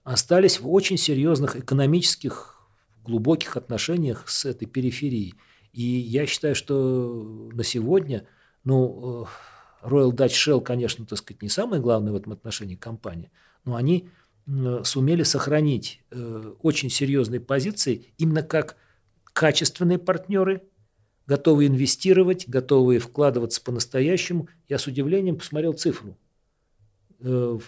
[0.04, 2.58] остались в очень серьезных экономических
[3.04, 5.34] глубоких отношениях с этой периферией.
[5.72, 8.26] И я считаю, что на сегодня,
[8.64, 9.26] ну,
[9.82, 13.30] э, Royal Dutch Shell, конечно, так сказать, не самая главная в этом отношении компания,
[13.64, 14.08] но они
[14.84, 18.76] сумели сохранить э, очень серьезные позиции именно как
[19.24, 20.62] качественные партнеры,
[21.26, 24.48] готовые инвестировать, готовые вкладываться по-настоящему.
[24.68, 26.16] Я с удивлением посмотрел цифру.
[27.20, 27.58] Э,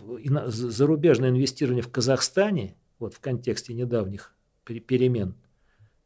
[0.46, 5.34] зарубежное инвестирование в Казахстане, вот в контексте недавних перемен,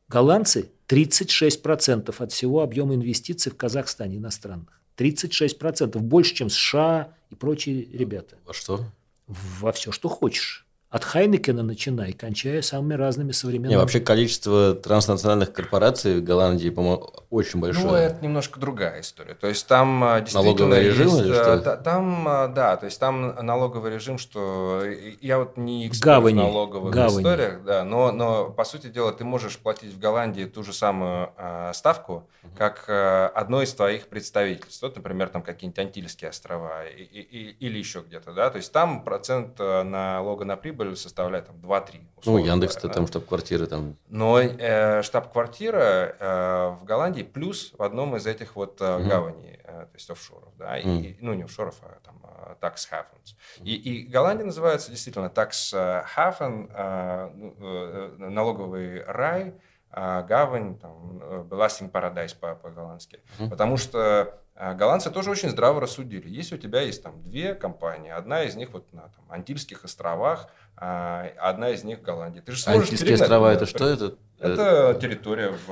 [0.08, 4.80] голландцы 36% от всего объема инвестиций в Казахстане иностранных.
[4.96, 8.38] 36%, больше, чем США и прочие ребята.
[8.44, 8.86] Во что?
[9.26, 10.63] Во все, что хочешь.
[10.94, 13.72] От Хайнекена начиная, кончая самыми разными современными...
[13.72, 17.84] Не, вообще количество транснациональных корпораций в Голландии, по-моему, очень большое.
[17.84, 19.34] Ну, это немножко другая история.
[19.34, 21.76] То есть там а, действительно Налоговый режим есть, или что?
[21.78, 24.84] Там, а, да, то есть там налоговый режим, что...
[25.20, 26.34] Я вот не эксперт Гавани.
[26.34, 27.16] в налоговых Гавани.
[27.16, 31.32] историях, да, но, но, по сути дела, ты можешь платить в Голландии ту же самую
[31.36, 32.52] э, ставку, угу.
[32.56, 34.80] как э, одно из твоих представительств.
[34.80, 38.70] Вот, например, там какие-нибудь Антильские острова и, и, и, или еще где-то, да, то есть
[38.70, 42.00] там процент налога на прибыль прибыль составляет там 2-3.
[42.26, 43.96] Ну, Яндекс-то там штаб-квартира там.
[44.08, 49.08] Но э, штаб-квартира э, в Голландии плюс в одном из этих вот э, угу.
[49.08, 50.90] гаваней, э, то есть офшоров, да, угу.
[50.90, 53.34] и, ну, не офшоров, а там э, tax havens.
[53.62, 55.72] И, и Голландия называется действительно tax
[56.16, 59.54] haven, э, ну, э, налоговый рай,
[59.90, 61.18] э, гавань, там,
[61.48, 63.20] Belasting Paradise по-голландски.
[63.38, 63.50] Угу.
[63.50, 66.28] Потому что голландцы тоже очень здраво рассудили.
[66.28, 70.48] Если у тебя есть там две компании, одна из них вот на там, Антильских островах,
[70.76, 72.40] а одна из них в Голландии.
[72.40, 74.14] Ты же сможешь Антильские острова это что это?
[74.38, 75.68] Это территория в,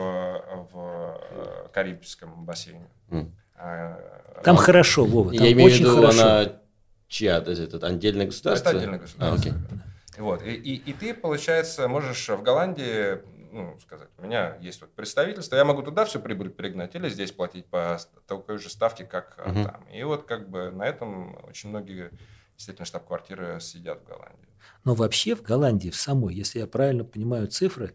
[0.72, 2.88] в э, Карибском бассейне.
[3.10, 3.30] Mm.
[4.42, 6.22] Там а, хорошо, Вова, там Я имею в виду, хорошо.
[6.22, 6.52] она
[7.08, 7.38] чья?
[7.38, 8.70] Это отдельное государство?
[8.70, 9.36] Это отдельное государство.
[9.36, 9.52] А, окей.
[10.18, 10.42] Вот.
[10.42, 13.18] И, и, и ты, получается, можешь в Голландии
[13.52, 17.32] ну, сказать, у меня есть вот представительство, я могу туда всю прибыль перегнать или здесь
[17.32, 19.64] платить по такой же ставке, как угу.
[19.64, 19.84] там.
[19.92, 22.10] И вот как бы на этом очень многие
[22.56, 24.48] действительно штаб-квартиры сидят в Голландии.
[24.84, 27.94] Но вообще в Голландии, в самой, если я правильно понимаю цифры,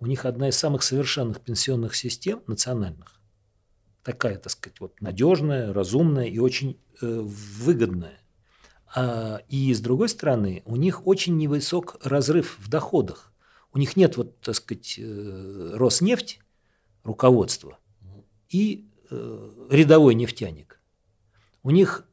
[0.00, 3.20] у них одна из самых совершенных пенсионных систем национальных.
[4.02, 8.18] Такая, так сказать, вот надежная, разумная и очень э, выгодная.
[8.94, 13.32] А, и с другой стороны, у них очень невысок разрыв в доходах.
[13.72, 16.40] У них нет, вот, так сказать, э, Роснефть,
[17.04, 17.78] руководства,
[18.48, 20.80] и э, рядовой нефтяник.
[21.62, 22.06] У них,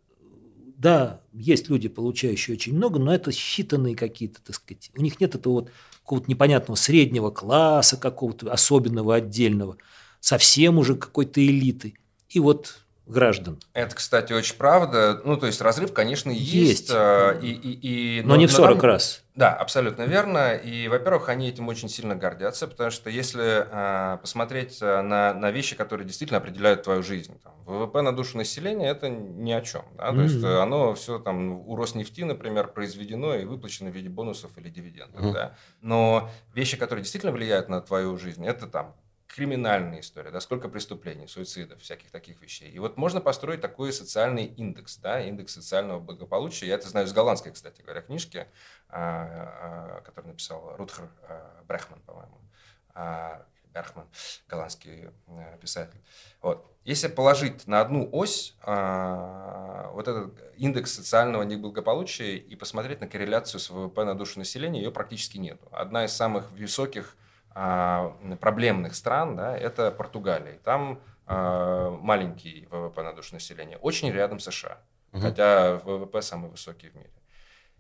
[0.78, 4.92] да, есть люди, получающие очень много, но это считанные какие-то, так сказать.
[4.98, 9.78] У них нет этого вот какого-то непонятного среднего класса, какого-то особенного, отдельного,
[10.20, 11.96] совсем уже какой-то элиты.
[12.30, 13.60] И вот граждан.
[13.74, 15.22] Это, кстати, очень правда.
[15.24, 16.54] Ну, то есть разрыв, конечно, есть.
[16.54, 16.92] есть.
[16.92, 19.24] Э, и, и, и, но, но не в 40 но, раз.
[19.36, 20.56] Да, абсолютно верно.
[20.56, 25.52] И, во-первых, они этим очень сильно гордятся, потому что если э, посмотреть э, на, на
[25.52, 29.84] вещи, которые действительно определяют твою жизнь, там, ВВП на душу населения это ни о чем.
[29.98, 30.10] Да?
[30.10, 30.16] Mm-hmm.
[30.16, 34.70] То есть оно все там у Роснефти, например, произведено и выплачено в виде бонусов или
[34.70, 35.22] дивидендов.
[35.22, 35.34] Mm-hmm.
[35.34, 35.56] Да?
[35.82, 38.96] Но вещи, которые действительно влияют на твою жизнь, это там
[39.36, 42.72] криминальная история, да, сколько преступлений, суицидов, всяких таких вещей.
[42.72, 46.68] И вот можно построить такой социальный индекс, да, индекс социального благополучия.
[46.68, 48.48] Я это знаю из голландской, кстати говоря, книжки,
[48.88, 52.40] а, а, которую написал Рутхер а, Брехман, по-моему.
[53.74, 54.08] Берхман,
[54.48, 56.00] голландский э, писатель.
[56.42, 56.66] Вот.
[56.86, 63.70] Если положить на одну ось вот этот индекс социального неблагополучия и посмотреть на корреляцию с
[63.70, 65.60] ВВП на душу населения, ее практически нет.
[65.72, 67.25] Одна из самых высоких а,
[67.56, 70.60] проблемных стран, да, это Португалия.
[70.64, 74.78] Там а, маленький ВВП на душу населения, очень рядом с США,
[75.12, 75.22] угу.
[75.22, 77.12] хотя ВВП самый высокий в мире.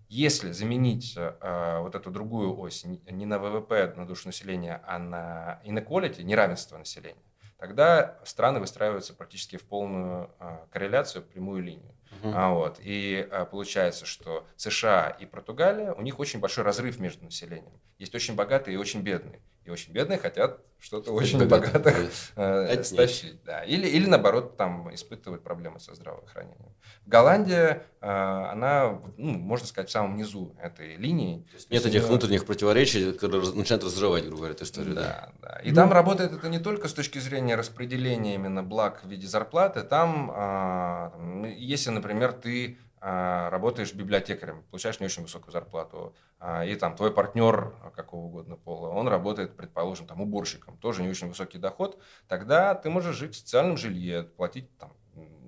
[0.07, 5.59] Если заменить э, вот эту другую ось не на ВВП на душу населения, а на
[5.65, 7.23] inequality, неравенство населения,
[7.57, 11.95] тогда страны выстраиваются практически в полную э, корреляцию, прямую линию.
[12.21, 12.33] Uh-huh.
[12.35, 12.79] А, вот.
[12.81, 17.81] И а, получается, что США и Португалия, у них очень большой разрыв между населением.
[17.97, 23.43] Есть очень богатые и очень бедные и очень бедные хотят что-то очень богатое э, стащить.
[23.43, 23.63] Да.
[23.63, 26.75] Или, или наоборот, там испытывают проблемы со здравоохранением.
[27.07, 31.43] Голландия, э, она, ну, можно сказать, в самом низу этой линии.
[31.71, 34.93] Нет этих внутренних противоречий, которые начинают разрывать, грубо говоря, эту историю.
[34.93, 35.49] Да, да.
[35.49, 35.59] да.
[35.63, 35.75] И ну...
[35.75, 39.81] там работает это не только с точки зрения распределения именно благ в виде зарплаты.
[39.81, 46.95] Там, э, если, например, ты работаешь библиотекарем, получаешь не очень высокую зарплату, а, и там
[46.95, 52.01] твой партнер какого угодно пола, он работает, предположим, там уборщиком, тоже не очень высокий доход,
[52.27, 54.93] тогда ты можешь жить в социальном жилье, платить там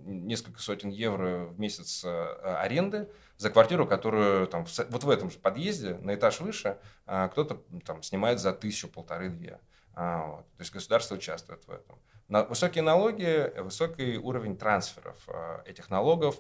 [0.06, 5.40] несколько сотен евро в месяц а, аренды, за квартиру, которую там, вот в этом же
[5.40, 9.60] подъезде, на этаж выше, а, кто-то там снимает за тысячу, полторы, две.
[9.94, 10.46] А, вот.
[10.58, 12.00] То есть государство участвует в этом.
[12.30, 16.40] Высокие налоги, высокий уровень трансферов а, этих налогов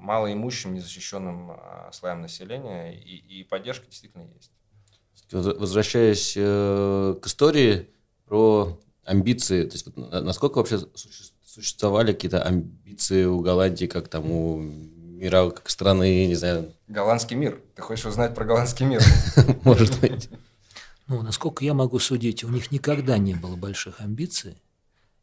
[0.00, 1.52] малоимущим, незащищенным
[1.92, 4.50] слоям населения, и, и поддержка действительно есть.
[5.30, 7.88] Возвращаясь э, к истории
[8.24, 10.80] про амбиции, то есть вот, насколько вообще
[11.44, 14.62] существовали какие-то амбиции у Голландии, как там у
[15.18, 16.72] мира, как страны, не знаю.
[16.86, 17.60] Голландский мир.
[17.74, 19.02] Ты хочешь узнать про голландский мир?
[19.64, 20.30] Может быть.
[21.08, 24.56] Ну, насколько я могу судить, у них никогда не было больших амбиций.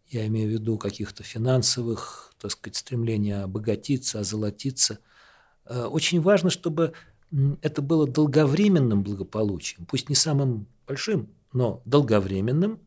[0.07, 4.99] Я имею в виду каких-то финансовых, так сказать, стремления обогатиться, озолотиться.
[5.65, 6.93] Э, очень важно, чтобы
[7.61, 12.79] это было долговременным благополучием, пусть не самым большим, но долговременным,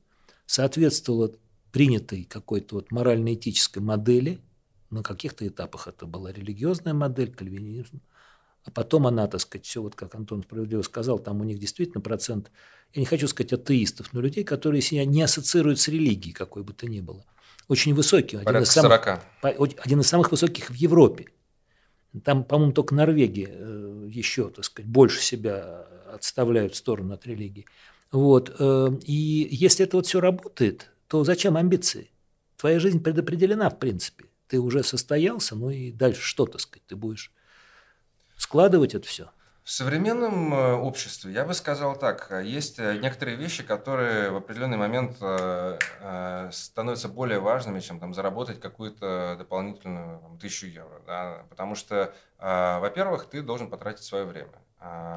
[0.47, 1.33] соответствовало
[1.73, 4.41] принятой какой-то вот морально-этической модели.
[4.91, 8.01] На каких-то этапах это была религиозная модель, кальвинизм.
[8.65, 12.01] А потом она, так сказать, все вот как Антон справедливо сказал, там у них действительно
[12.01, 12.51] процент,
[12.95, 16.73] я не хочу сказать атеистов, но людей, которые себя не ассоциируют с религией, какой бы
[16.73, 17.25] то ни было.
[17.69, 18.37] Очень высокий.
[18.37, 19.07] Один из, самых,
[19.43, 21.27] один из самых высоких в Европе.
[22.25, 27.67] Там, по-моему, только Норвегия э, еще, так сказать, больше себя отставляют в сторону от религии.
[28.11, 28.57] Вот.
[28.59, 32.11] Э, и если это вот все работает, то зачем амбиции?
[32.57, 34.25] Твоя жизнь предопределена, в принципе.
[34.49, 37.31] Ты уже состоялся, ну и дальше что, так сказать, ты будешь
[38.39, 39.31] складывать это все.
[39.69, 44.79] В современном э, обществе, я бы сказал так, есть э, некоторые вещи, которые в определенный
[44.79, 51.03] момент э, становятся более важными, чем там, заработать какую-то дополнительную там, тысячу евро.
[51.07, 51.45] Да?
[51.51, 54.55] Потому что, во-первых, ты должен потратить свое время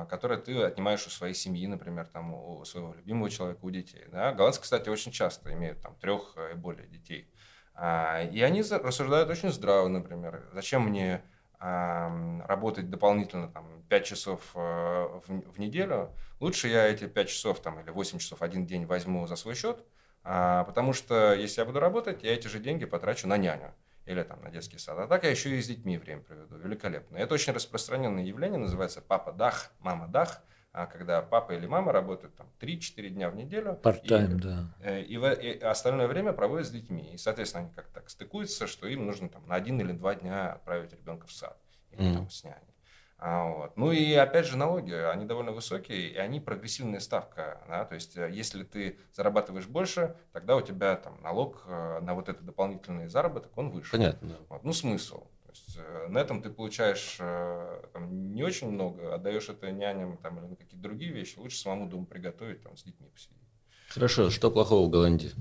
[0.09, 4.03] которое ты отнимаешь у своей семьи, например, там, у своего любимого человека, у детей.
[4.11, 4.33] Да?
[4.33, 7.31] Голландцы, кстати, очень часто имеют там, трех и более детей.
[7.79, 11.23] И они рассуждают очень здраво, например, зачем мне
[11.61, 17.79] работать дополнительно там, 5 часов э, в, в неделю, лучше я эти 5 часов там,
[17.79, 19.85] или 8 часов один день возьму за свой счет,
[20.23, 23.73] а, потому что если я буду работать, я эти же деньги потрачу на няню
[24.05, 24.97] или там, на детский сад.
[24.97, 26.57] А так я еще и с детьми время проведу.
[26.57, 27.17] Великолепно.
[27.17, 30.41] Это очень распространенное явление, называется папа дах, мама дах
[30.73, 33.79] а когда папа или мама работают там 3-4 дня в неделю.
[33.83, 34.73] Part-time, да.
[34.81, 37.13] Э, и, и, и остальное время проводят с детьми.
[37.13, 40.53] И, соответственно, они как-то так стыкуются, что им нужно там на один или два дня
[40.53, 41.57] отправить ребенка в сад
[41.91, 42.13] или mm.
[42.13, 42.71] там с няней.
[43.17, 43.77] А, вот.
[43.77, 47.61] Ну и опять же налоги, они довольно высокие, и они прогрессивная ставка.
[47.67, 47.85] Да?
[47.85, 52.29] То есть, э, если ты зарабатываешь больше, тогда у тебя там налог э, на вот
[52.29, 53.91] этот дополнительный заработок, он выше.
[53.91, 54.37] Понятно.
[54.49, 54.63] Вот.
[54.63, 55.27] Ну, смысл.
[55.51, 60.17] То есть э, на этом ты получаешь э, там, не очень много, отдаешь это няням
[60.17, 61.37] там, или на какие-то другие вещи.
[61.37, 63.37] Лучше самому дома приготовить, там, с детьми посидеть.
[63.89, 65.31] Хорошо, что плохого в Голландии?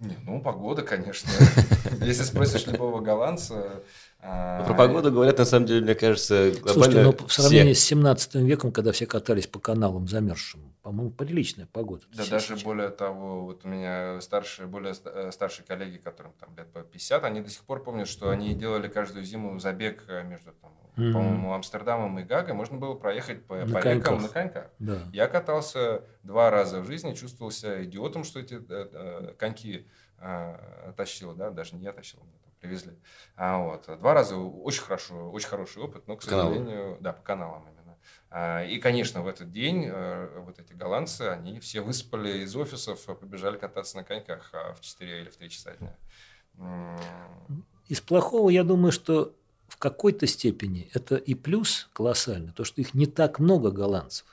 [0.00, 1.30] Не, ну, погода, конечно.
[2.00, 3.84] Если спросишь любого голландца,
[4.20, 7.82] а, про погоду говорят, на самом деле, мне кажется, глобально Слушайте, ну, в сравнении все.
[7.82, 12.02] с 17 веком, когда все катались по каналам замерзшим, по-моему, приличная погода.
[12.12, 12.62] Да, даже сейчас.
[12.64, 17.22] более того, вот у меня старшие, более э, старшие коллеги, которым там лет по 50,
[17.22, 21.12] они до сих пор помнят, что они делали каждую зиму забег э, между, там, mm-hmm.
[21.12, 22.54] по-моему, Амстердамом и Гагой.
[22.54, 24.70] Можно было проехать по, на по рекам на коньках.
[24.80, 24.98] Да.
[25.12, 29.86] Я катался два раза в жизни, чувствовал себя идиотом, что эти э, э, коньки
[30.18, 32.20] э, тащил, да, даже не я тащил,
[32.60, 32.92] привезли.
[33.36, 33.86] А, вот.
[33.98, 37.02] Два раза очень хорошо, очень хороший опыт, но, к сожалению, каналам.
[37.02, 37.96] да, по каналам именно.
[38.30, 43.04] А, и, конечно, в этот день э, вот эти голландцы, они все выспали из офисов,
[43.18, 45.96] побежали кататься на коньках а, в 4 или в 3 часа дня.
[47.86, 49.34] Из плохого, я думаю, что
[49.68, 54.26] в какой-то степени это и плюс колоссальный, то, что их не так много голландцев.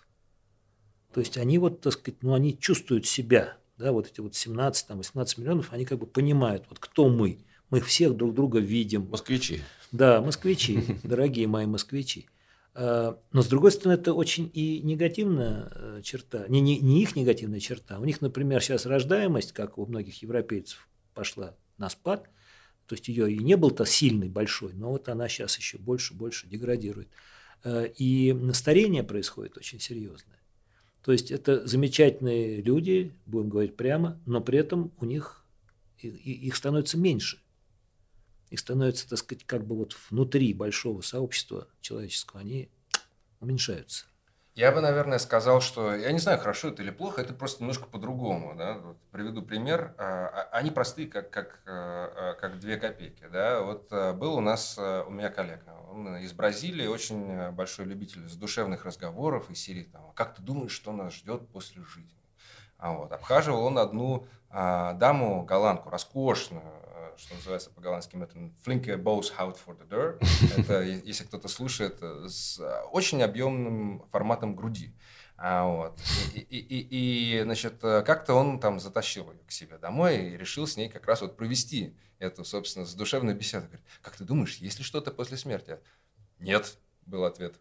[1.13, 5.39] То есть они вот, так сказать, ну, они чувствуют себя, да, вот эти вот 17-18
[5.39, 7.45] миллионов, они как бы понимают, вот кто мы–
[7.75, 9.09] мы всех друг друга видим.
[9.11, 9.59] Москвичи.
[9.91, 12.27] Да, москвичи, дорогие мои москвичи.
[12.73, 16.45] А, но, с другой стороны, это очень и негативная э, черта.
[16.47, 17.99] Не, не, не их негативная черта.
[17.99, 22.29] У них, например, сейчас рождаемость, как у многих европейцев, пошла на спад.
[22.87, 26.47] То есть ее и не был-то сильный, большой, но вот она сейчас еще больше, больше
[26.47, 27.09] деградирует.
[27.65, 30.39] Э, и старение происходит очень серьезное.
[31.03, 35.41] То есть это замечательные люди, будем говорить прямо, но при этом у них
[35.99, 37.39] их становится меньше
[38.49, 42.69] и становятся, так сказать, как бы вот внутри большого сообщества человеческого, они
[43.39, 44.05] уменьшаются.
[44.55, 47.87] Я бы, наверное, сказал, что я не знаю, хорошо это или плохо, это просто немножко
[47.87, 48.55] по-другому.
[48.55, 48.75] Да?
[48.75, 49.93] Вот приведу пример.
[49.97, 53.27] А, а, они простые, как, как, а, как две копейки.
[53.29, 53.61] Да?
[53.61, 59.49] Вот был у нас, у меня коллега, он из Бразилии, очень большой любитель задушевных разговоров
[59.49, 62.15] из серии там, «Как ты думаешь, что нас ждет после жизни?»
[62.77, 66.84] А вот, обхаживал он одну даму голландку, роскошную, э,
[67.17, 70.19] что называется по-голландски это «flinke bows out for the door».
[70.57, 72.59] Это, если кто-то слушает, с
[72.91, 74.93] очень объемным форматом груди.
[75.37, 75.99] А, вот.
[76.33, 80.65] И, и, и, и, значит, как-то он там затащил ее к себе домой и решил
[80.65, 83.65] с ней как раз вот провести эту, собственно, задушевную беседу.
[83.65, 85.79] Говорит, как ты думаешь, есть ли что-то после смерти?
[86.39, 87.59] Нет, был ответ.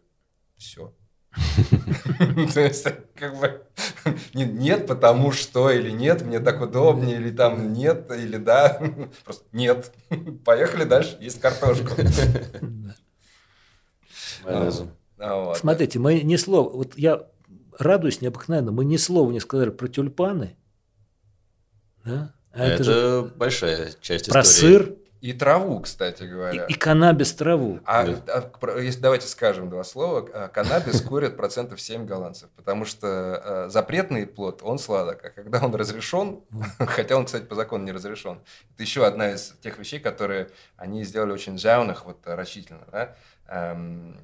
[0.55, 0.93] Все.
[2.53, 3.61] То есть, как бы,
[4.33, 8.81] нет, потому что, или нет, мне так удобнее, или там нет, или да.
[9.25, 9.91] Просто нет.
[10.43, 11.89] Поехали дальше, есть картошку.
[15.27, 17.25] А Смотрите, мы ни слова, вот я
[17.79, 20.55] радуюсь необыкновенно, мы ни слова не сказали про тюльпаны.
[22.03, 22.35] Да?
[22.51, 24.77] А это, это же большая часть про истории.
[24.77, 24.95] Про сыр.
[25.21, 26.65] И траву, кстати говоря.
[26.65, 27.79] И, и каннабис траву.
[27.85, 28.51] А, да.
[28.61, 33.69] а если давайте скажем два слова, а, каннабис курят процентов 7 голландцев, потому что а,
[33.69, 36.41] запретный плод, он сладок, а когда он разрешен,
[36.79, 38.39] хотя он, кстати, по закону не разрешен,
[38.73, 43.15] это еще одна из тех вещей, которые они сделали очень жауных, вот рачительно, да?
[43.47, 44.19] Эм,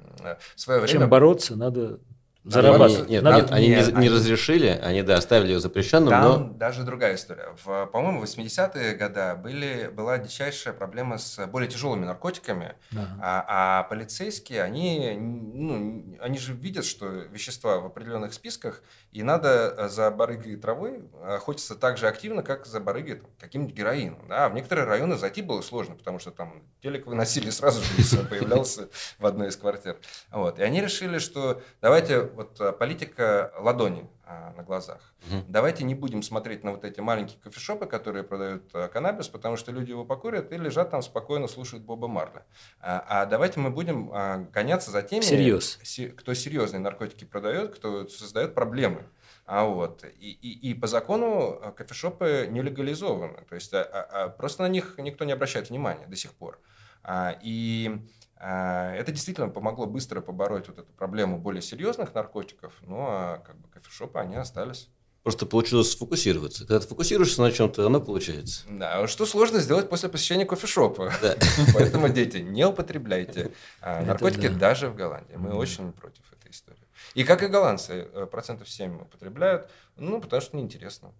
[0.56, 1.00] в свое время...
[1.00, 2.00] Чем бороться, надо
[2.44, 3.10] зарабатывать.
[3.10, 3.42] Нет, Надо...
[3.42, 6.38] нет, они нет, не, не разрешили, они, да, оставили ее запрещенным, Там но...
[6.54, 7.56] даже другая история.
[7.64, 13.08] В, по-моему, в 80-е годы были, была дичайшая проблема с более тяжелыми наркотиками, да.
[13.22, 18.82] а, а полицейские, они, ну, они же видят, что вещества в определенных списках,
[19.12, 24.28] и надо за барыгой травой охотиться так же активно, как за барыгой каким-нибудь героином.
[24.28, 24.50] Да?
[24.50, 28.90] В некоторые районы зайти было сложно, потому что там телек выносили сразу же, появлялся
[29.20, 29.98] в одной из квартир.
[30.32, 30.58] Вот.
[30.58, 35.14] И они решили, что давайте вот э, политика ладони а, на глазах.
[35.28, 35.46] Угу.
[35.50, 39.72] Давайте не будем смотреть на вот эти маленькие кофешопы, которые продают а, каннабис, потому что
[39.72, 42.46] люди его покурят и лежат там спокойно, слушают Боба Марля.
[42.80, 45.80] А, а давайте мы будем а, гоняться за теми, Всерьез.
[46.18, 49.06] кто серьезные наркотики продает, кто создает проблемы.
[49.46, 54.30] А вот и, и, и по закону а, кофешопы не легализованы, то есть а, а,
[54.30, 56.60] просто на них никто не обращает внимания до сих пор.
[57.04, 58.00] А, и
[58.44, 63.60] это действительно помогло быстро побороть вот эту проблему более серьезных наркотиков, но ну, а как
[63.60, 64.90] бы кофешопы, они остались.
[65.24, 66.66] Просто получилось сфокусироваться.
[66.66, 68.64] Когда ты фокусируешься на чем-то, оно получается.
[68.68, 71.14] Да, что сложно сделать после посещения кофешопа.
[71.22, 71.36] Да.
[71.76, 75.36] Поэтому, дети, не употребляйте а, наркотики даже в Голландии.
[75.36, 76.80] Мы очень против этой истории.
[77.14, 81.14] И как и голландцы, э, процентов 7 употребляют, ну, потому что неинтересно.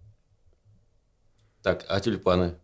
[1.62, 2.58] Так, а тюльпаны?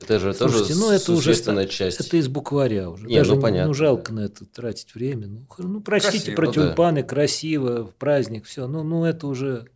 [0.00, 2.00] Это же Слушайте, тоже ну, это уже часть.
[2.00, 3.06] Это из букваря уже.
[3.06, 5.26] Не, Даже ну, понятно, ну, жалко на это тратить время.
[5.26, 7.08] Ну, ну прочтите красиво, про тюльпаны, да.
[7.08, 8.66] красиво, в праздник, все.
[8.66, 9.68] Ну, ну, это уже...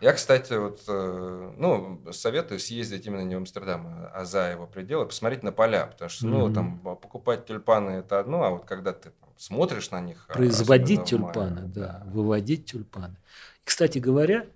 [0.00, 5.06] Я, кстати, вот, э, ну, советую съездить именно не в Амстердам, а за его пределы,
[5.06, 6.54] посмотреть на поля, потому что, ну, mm-hmm.
[6.54, 10.26] там, покупать тюльпаны– это одно, а вот когда ты там, смотришь на них…
[10.28, 13.16] А Производить тюльпаны, мае, да, да, выводить тюльпаны.
[13.64, 14.46] Кстати говоря,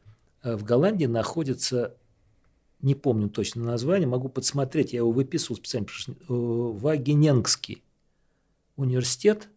[0.43, 1.95] э, в Голландии находится
[2.83, 7.83] не помню точно название, могу подсмотреть, я его выписывал специально, э, Вагененгский
[8.77, 9.49] университет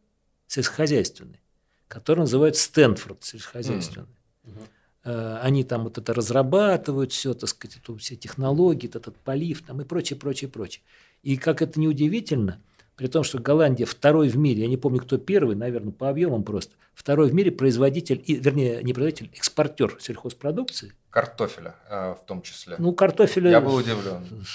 [0.48, 1.40] сельскохозяйственный,
[1.88, 4.08] который называется Стэнфорд сельскохозяйственный.
[4.44, 5.40] Mm-hmm.
[5.42, 9.84] Они там вот это разрабатывают, все, так сказать, это, все технологии, этот полив там и
[9.84, 10.82] прочее, прочее, прочее.
[11.24, 12.62] И как это неудивительно,
[12.96, 16.44] при том, что Голландия второй в мире, я не помню, кто первый, наверное, по объемам
[16.44, 22.76] просто, второй в мире производитель, вернее, не производитель, экспортер сельхозпродукции– Картофеля э, в том числе.
[22.80, 23.52] Ну, картофеля...
[23.52, 24.26] Я был удивлен.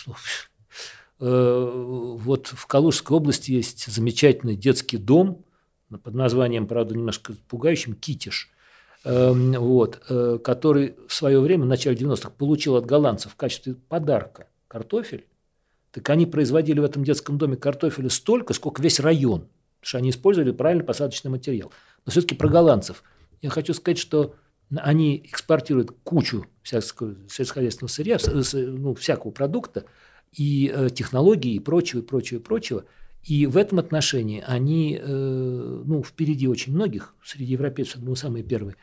[1.21, 5.45] Э, вот в Калужской области есть замечательный детский дом
[6.05, 8.53] под названием, правда, немножко пугающим, «Китиш»,
[9.03, 13.75] эм, вот, э, который в свое время, в начале 90-х, получил от голландцев в качестве
[13.75, 15.27] подарка картофель.
[15.99, 20.11] Так они производили в этом детском доме картофеля столько, сколько весь район, потому что они
[20.11, 21.73] использовали правильный посадочный материал.
[22.07, 23.03] Но все-таки про голландцев.
[23.43, 24.37] Я хочу сказать, что
[24.77, 28.19] они экспортируют кучу всякого сельскохозяйственного сырья,
[28.55, 29.87] ну, всякого продукта,
[30.33, 32.85] и э, технологий, и прочего, и прочего, и прочего.
[33.25, 38.77] И в этом отношении они э, ну, впереди очень многих, среди европейцев, думаю, самые первые.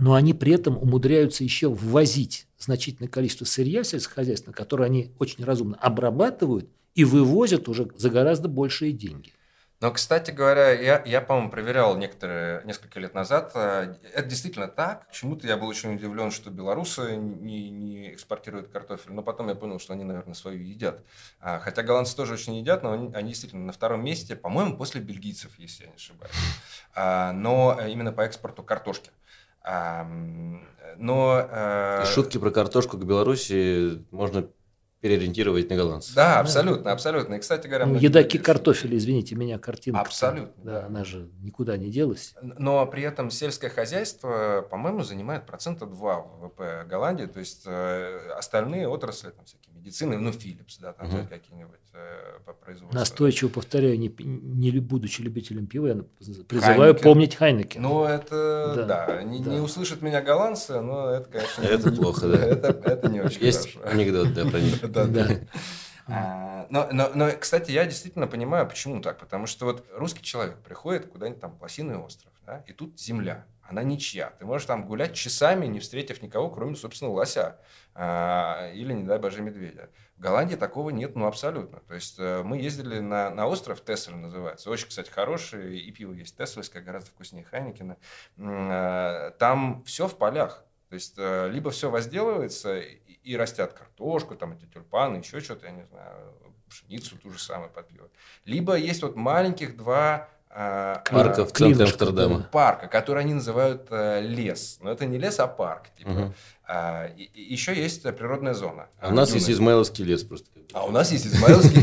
[0.00, 5.76] Но они при этом умудряются еще ввозить значительное количество сырья сельскохозяйственного, которое они очень разумно
[5.76, 9.32] обрабатывают и вывозят уже за гораздо большие деньги.
[9.80, 13.52] Но, кстати говоря, я, я по-моему, проверял некоторые, несколько лет назад.
[13.54, 15.06] Э, это действительно так.
[15.08, 19.12] Почему-то я был очень удивлен, что белорусы не, не экспортируют картофель.
[19.12, 21.02] Но потом я понял, что они, наверное, свою едят.
[21.40, 25.00] А, хотя голландцы тоже очень едят, но они, они действительно на втором месте, по-моему, после
[25.00, 26.34] бельгийцев, если я не ошибаюсь.
[26.94, 29.10] А, но именно по экспорту картошки.
[29.62, 30.06] А,
[30.96, 31.46] но...
[31.50, 34.46] Э, И шутки про картошку к Беларуси можно
[35.00, 36.14] переориентировать на голландцев.
[36.14, 37.34] Да, абсолютно, абсолютно.
[37.34, 37.86] И, кстати говоря...
[37.86, 40.00] Ну, едоки картофеля, извините меня, картинка.
[40.00, 40.62] Абсолютно.
[40.62, 42.34] Да, да, она же никуда не делась.
[42.42, 48.88] Но при этом сельское хозяйство, по-моему, занимает процента 2 ВВП Голландии, то есть э, остальные
[48.88, 51.26] отрасли, там всякие медицины, ну, Philips, да, там угу.
[51.28, 52.98] какие-нибудь э, по производству.
[52.98, 55.94] Настойчиво повторяю, не, не будучи любителем пива, я
[56.46, 57.02] призываю Хайнекен.
[57.02, 57.82] помнить Хайнекен.
[57.82, 59.22] Ну, это, да, да.
[59.22, 59.50] Не, да.
[59.50, 61.62] не услышат меня голландцы, но это, конечно...
[61.62, 62.38] Это плохо, да.
[62.90, 64.89] Это не очень Есть анекдот, да, про них.
[64.92, 65.28] Да.
[66.12, 69.18] А, но, но, но, кстати, я действительно понимаю, почему так.
[69.18, 73.46] Потому что вот русский человек приходит куда-нибудь там, в Лосиный остров, да, и тут земля
[73.70, 74.30] она ничья.
[74.38, 77.60] Ты можешь там гулять часами, не встретив никого, кроме, собственно, лося
[77.94, 79.90] а, или, не дай боже, медведя.
[80.16, 81.78] В Голландии такого нет, ну, абсолютно.
[81.86, 84.70] То есть э, мы ездили на, на остров, Тессель называется.
[84.70, 87.96] Очень, кстати, хороший, и пиво есть Тессельское, гораздо вкуснее Хайникина.
[88.38, 90.64] А, там все в полях.
[90.88, 92.80] То есть э, либо все возделывается
[93.22, 96.34] и, растят картошку, там эти тюльпаны, еще что-то, я не знаю,
[96.68, 98.08] пшеницу ту же самую под пиво.
[98.44, 102.48] Либо есть вот маленьких два а, парка в центре Амстердама.
[102.50, 104.78] Парка, который они называют э, лес.
[104.80, 105.90] Но это не лес, а парк.
[105.96, 106.10] Типа.
[106.10, 106.34] Угу.
[106.66, 108.88] А, и, и еще есть природная зона.
[108.98, 110.48] А у нас есть Измайловский лес просто.
[110.72, 111.82] А у нас есть Измайловский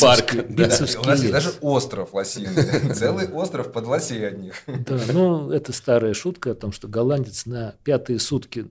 [0.00, 0.34] парк.
[0.48, 2.94] У нас есть даже остров Лосиный.
[2.94, 4.62] Целый остров под лосей одних.
[4.66, 8.70] Да, ну это старая шутка о том, что голландец на пятые сутки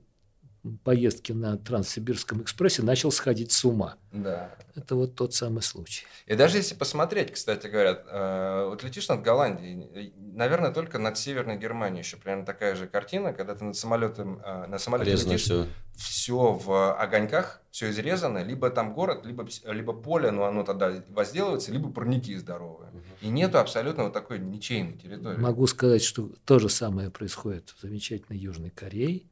[0.83, 3.95] поездки на Транссибирском экспрессе начал сходить с ума.
[4.11, 4.55] Да.
[4.75, 6.05] Это вот тот самый случай.
[6.27, 11.57] И даже если посмотреть, кстати говоря, э, вот летишь над Голландией, наверное, только над Северной
[11.57, 15.43] Германией еще примерно такая же картина, когда ты над самолетом, э, на самолете Резно летишь,
[15.43, 15.67] все.
[15.95, 21.71] все в огоньках, все изрезано, либо там город, либо, либо поле, но оно тогда возделывается,
[21.71, 22.89] либо парники здоровые.
[22.89, 23.01] Угу.
[23.21, 25.37] И нету абсолютно вот такой ничейной территории.
[25.37, 29.23] Могу сказать, что то же самое происходит в замечательной Южной Корее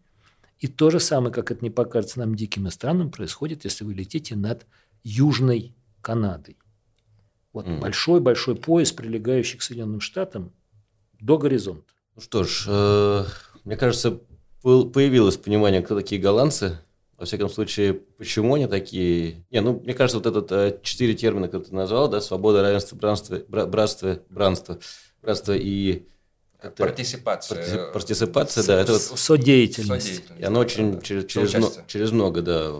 [0.60, 3.93] и то же самое, как это не покажется нам диким и странным, происходит, если вы
[3.93, 4.66] летите над
[5.03, 6.58] Южной Канадой.
[7.51, 8.62] Вот большой-большой mm.
[8.62, 10.51] пояс, прилегающий к Соединенным Штатам
[11.20, 11.93] до горизонта.
[12.16, 13.26] Ну что ж, э,
[13.64, 14.20] мне кажется,
[14.62, 16.80] появилось понимание, кто такие голландцы.
[17.18, 19.45] Во всяком случае, почему они такие?
[19.51, 22.95] Не, ну, мне кажется, вот этот э, четыре термина, которые ты назвал, да, свобода, равенство,
[22.97, 24.80] братство, братство, братство,
[25.22, 26.08] братство и
[26.66, 27.91] это партисипация.
[27.91, 28.82] Партисипация, да.
[28.82, 30.05] Это вот содеятельность.
[30.05, 30.41] содеятельность.
[30.41, 32.74] И оно очень да, через, через, через много, да,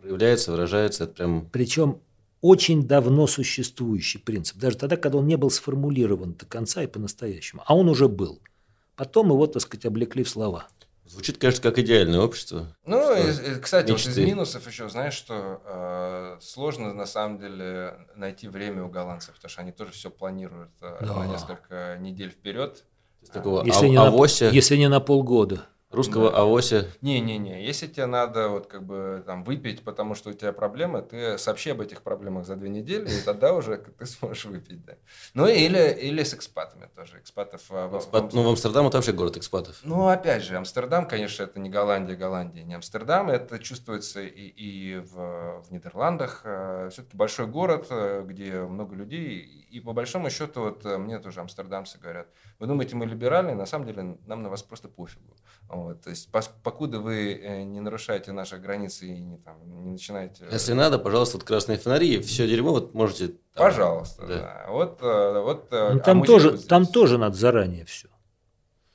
[0.00, 1.04] проявляется, выражается.
[1.04, 1.48] Это прям...
[1.50, 2.00] Причем
[2.40, 4.58] очень давно существующий принцип.
[4.58, 7.62] Даже тогда, когда он не был сформулирован до конца и по-настоящему.
[7.66, 8.42] А он уже был.
[8.96, 10.68] Потом его, так сказать, облекли в слова.
[11.06, 12.74] Звучит, конечно, как идеальное общество.
[12.86, 14.10] Ну, и, кстати, мечты.
[14.10, 19.34] вот из минусов еще, знаешь, что э, сложно на самом деле найти время у голландцев,
[19.34, 21.14] потому что они тоже все планируют э, да.
[21.14, 22.84] на несколько недель вперед
[23.32, 24.46] такого если, а, не авося.
[24.46, 25.66] На, если не на полгода.
[25.94, 26.38] Русского да.
[26.38, 26.90] авося.
[27.00, 31.38] Не-не-не, если тебе надо вот как бы там выпить, потому что у тебя проблемы, ты
[31.38, 34.94] сообщи об этих проблемах за две недели, и тогда уже ты сможешь выпить, да.
[35.34, 37.18] Ну или, или с экспатами тоже.
[37.18, 39.76] Экспатов, а, Экспат, в, ну в Амстердам это вообще город экспатов.
[39.82, 44.96] Ну опять же, Амстердам, конечно, это не Голландия, Голландия, не Амстердам, это чувствуется и, и
[44.96, 46.42] в, в Нидерландах.
[46.44, 49.40] А, Все-таки большой город, э, где много людей,
[49.74, 52.28] и по большому счету, вот э, мне тоже амстердамцы говорят,
[52.58, 55.34] вы думаете, мы либеральные, на самом деле нам на вас просто пофигу.
[55.84, 56.30] Вот, то есть,
[56.62, 60.46] покуда вы э, не нарушаете наши границы и не, там, не начинаете...
[60.50, 63.28] Если надо, пожалуйста, вот красные фонари, все дерьмо вот можете...
[63.28, 64.38] Там, пожалуйста, да.
[64.38, 64.66] да.
[64.70, 68.08] Вот, э, вот, э, ну, там, а тоже, там тоже надо заранее все.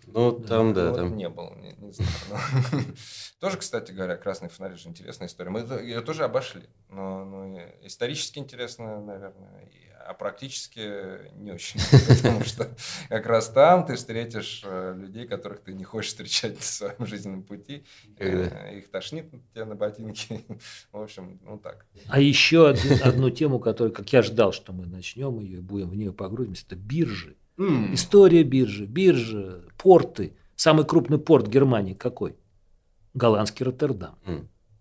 [0.07, 0.89] Ну, там, да.
[0.89, 1.17] Вот там...
[1.17, 2.09] не было, не, не знаю.
[3.39, 5.49] Тоже, кстати говоря, красные фонари же интересная история.
[5.49, 6.63] Мы ее тоже обошли.
[6.89, 9.69] Но, но исторически интересно, наверное,
[10.09, 11.79] а практически не очень.
[12.07, 12.75] Потому что
[13.09, 17.43] как раз там ты встретишь э, людей, которых ты не хочешь встречать в своем жизненном
[17.43, 17.85] пути.
[18.17, 20.43] Э, их тошнит тебе на ботинки.
[20.91, 21.85] В общем, ну так.
[22.07, 25.95] А еще одну тему, которую, как я ждал, что мы начнем ее и будем в
[25.95, 27.35] нее погрузимся, это биржи.
[27.93, 30.33] История биржи, биржи, порты.
[30.55, 32.35] Самый крупный порт Германии какой?
[33.13, 34.17] Голландский Роттердам.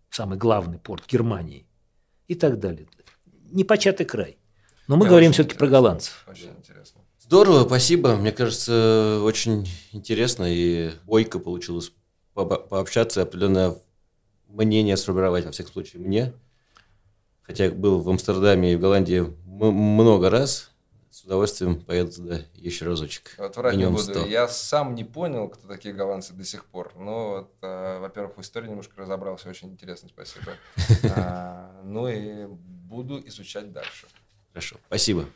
[0.08, 1.66] Самый главный порт Германии.
[2.28, 2.88] И так далее.
[3.50, 4.37] Непочатый край.
[4.88, 6.24] Но мы да, говорим все-таки про голландцев.
[6.26, 7.02] Очень интересно.
[7.20, 8.16] Здорово, спасибо.
[8.16, 11.92] Мне кажется, очень интересно и бойко получилось
[12.32, 13.76] по пообщаться, определенное
[14.48, 16.32] мнение сформировать, во всяком случае, мне.
[17.42, 20.70] Хотя я был в Амстердаме и в Голландии много раз,
[21.10, 23.34] с удовольствием поеду туда еще разочек.
[23.38, 23.98] Вот врать не буду.
[23.98, 24.26] 100.
[24.26, 26.92] Я сам не понял, кто такие голландцы до сих пор.
[26.96, 29.48] Но, вот, э, во-первых, в истории немножко разобрался.
[29.48, 30.52] Очень интересно, спасибо.
[31.16, 34.06] а, ну и буду изучать дальше.
[34.58, 35.28] Хорошо, спасибо.